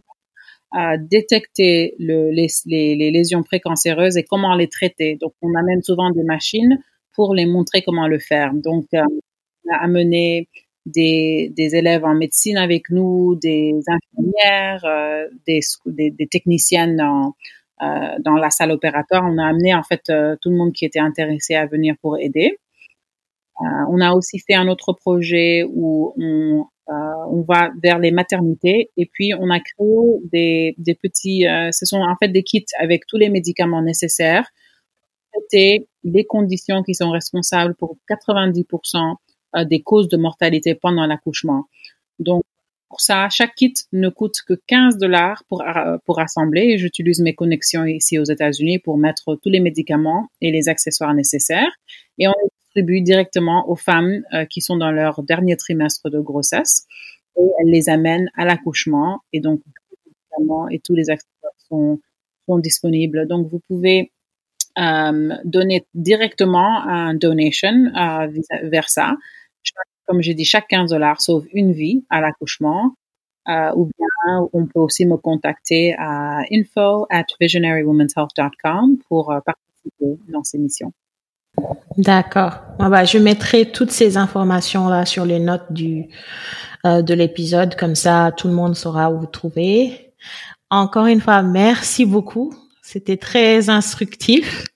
[0.99, 5.17] détecter le, les, les, les, lésions précancéreuses et comment les traiter.
[5.21, 6.83] Donc, on amène souvent des machines
[7.15, 8.53] pour les montrer comment le faire.
[8.55, 10.49] Donc, on a amené
[10.87, 17.35] des, des élèves en médecine avec nous, des infirmières, euh, des, des, des, techniciennes dans,
[17.83, 19.25] euh, dans la salle opératoire.
[19.25, 22.19] On a amené en fait euh, tout le monde qui était intéressé à venir pour
[22.19, 22.59] aider.
[23.61, 28.91] Euh, on a aussi fait un autre projet où on, on va vers les maternités
[28.97, 29.87] et puis on a créé
[30.33, 34.51] des, des petits, ce sont en fait des kits avec tous les médicaments nécessaires
[35.35, 38.65] traiter les conditions qui sont responsables pour 90%
[38.97, 39.15] euh,
[39.65, 41.67] des causes de mortalité pendant l'accouchement.
[42.19, 42.43] Donc,
[42.95, 47.35] pour ça, chaque kit ne coûte que 15 dollars pour, euh, pour assembler j'utilise mes
[47.35, 51.73] connexions ici aux États-Unis pour mettre tous les médicaments et les accessoires nécessaires.
[52.19, 56.21] Et on les distribue directement aux femmes euh, qui sont dans leur dernier trimestre de
[56.21, 56.87] grossesse.
[57.37, 59.23] Et elles les amènent à l'accouchement.
[59.33, 61.99] Et donc les médicaments et tous les accessoires sont,
[62.47, 63.27] sont disponibles.
[63.27, 64.13] Donc vous pouvez
[64.79, 67.91] euh, donner directement un donation
[68.63, 69.17] vers ça
[70.07, 72.95] comme j'ai dit, chaque 15 dollars sauve une vie à l'accouchement.
[73.49, 80.19] euh, ou bien on peut aussi me contacter à info at visionarywomenshealth.com pour euh, participer
[80.29, 80.93] dans ces missions.
[81.99, 82.61] D'accord.
[82.79, 86.09] bah, je mettrai toutes ces informations là sur les notes du
[86.87, 90.13] euh, de l'épisode, comme ça tout le monde saura où vous trouver.
[90.71, 92.53] Encore une fois, merci beaucoup.
[92.83, 94.67] C'était très instructif.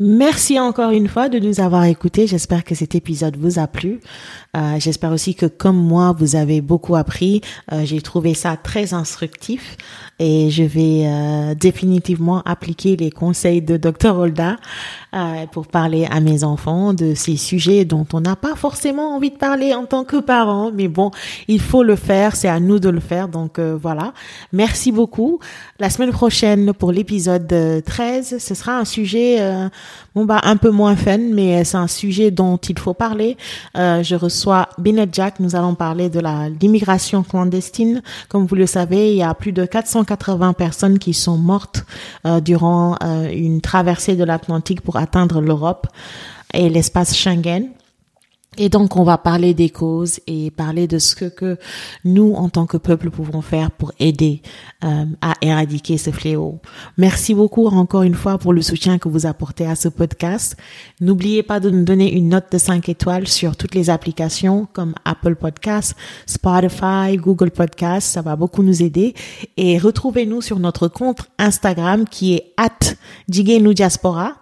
[0.00, 2.28] Merci encore une fois de nous avoir écoutés.
[2.28, 3.98] J'espère que cet épisode vous a plu.
[4.56, 7.40] Euh, J'espère aussi que comme moi, vous avez beaucoup appris.
[7.72, 9.76] Euh, J'ai trouvé ça très instructif
[10.20, 14.16] et je vais euh, définitivement appliquer les conseils de Dr.
[14.16, 14.58] Holda
[15.14, 19.30] euh, pour parler à mes enfants de ces sujets dont on n'a pas forcément envie
[19.30, 20.70] de parler en tant que parents.
[20.72, 21.10] Mais bon,
[21.48, 22.36] il faut le faire.
[22.36, 23.26] C'est à nous de le faire.
[23.26, 24.12] Donc voilà.
[24.52, 25.40] Merci beaucoup.
[25.80, 29.40] La semaine prochaine pour l'épisode 13, ce sera un sujet
[30.14, 33.36] bon bah un peu moins fun, mais c'est un sujet dont il faut parler.
[33.74, 35.40] je reçois Binet Jack.
[35.40, 38.02] Nous allons parler de la l'immigration clandestine.
[38.28, 41.84] Comme vous le savez, il y a plus de 480 personnes qui sont mortes
[42.26, 45.86] euh, durant euh, une traversée de l'Atlantique pour atteindre l'Europe
[46.54, 47.68] et l'espace Schengen.
[48.60, 51.56] Et donc, on va parler des causes et parler de ce que,
[52.04, 54.42] nous, en tant que peuple, pouvons faire pour aider
[54.84, 56.60] euh, à éradiquer ce fléau.
[56.96, 60.56] Merci beaucoup encore une fois pour le soutien que vous apportez à ce podcast.
[61.00, 64.94] N'oubliez pas de nous donner une note de 5 étoiles sur toutes les applications comme
[65.04, 65.94] Apple Podcasts,
[66.26, 68.08] Spotify, Google Podcasts.
[68.08, 69.14] Ça va beaucoup nous aider.
[69.56, 72.96] Et retrouvez-nous sur notre compte Instagram qui est at
[73.28, 74.34] Diaspora.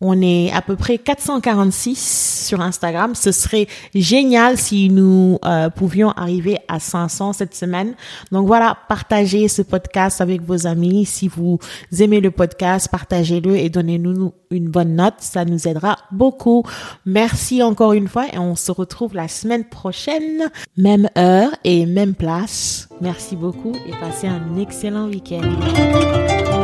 [0.00, 3.14] On est à peu près 446 sur Instagram.
[3.14, 7.94] Ce serait génial si nous euh, pouvions arriver à 500 cette semaine.
[8.30, 11.06] Donc voilà, partagez ce podcast avec vos amis.
[11.06, 11.58] Si vous
[11.98, 15.14] aimez le podcast, partagez-le et donnez-nous une bonne note.
[15.20, 16.62] Ça nous aidera beaucoup.
[17.06, 22.14] Merci encore une fois et on se retrouve la semaine prochaine, même heure et même
[22.14, 22.88] place.
[23.00, 26.55] Merci beaucoup et passez un excellent week-end.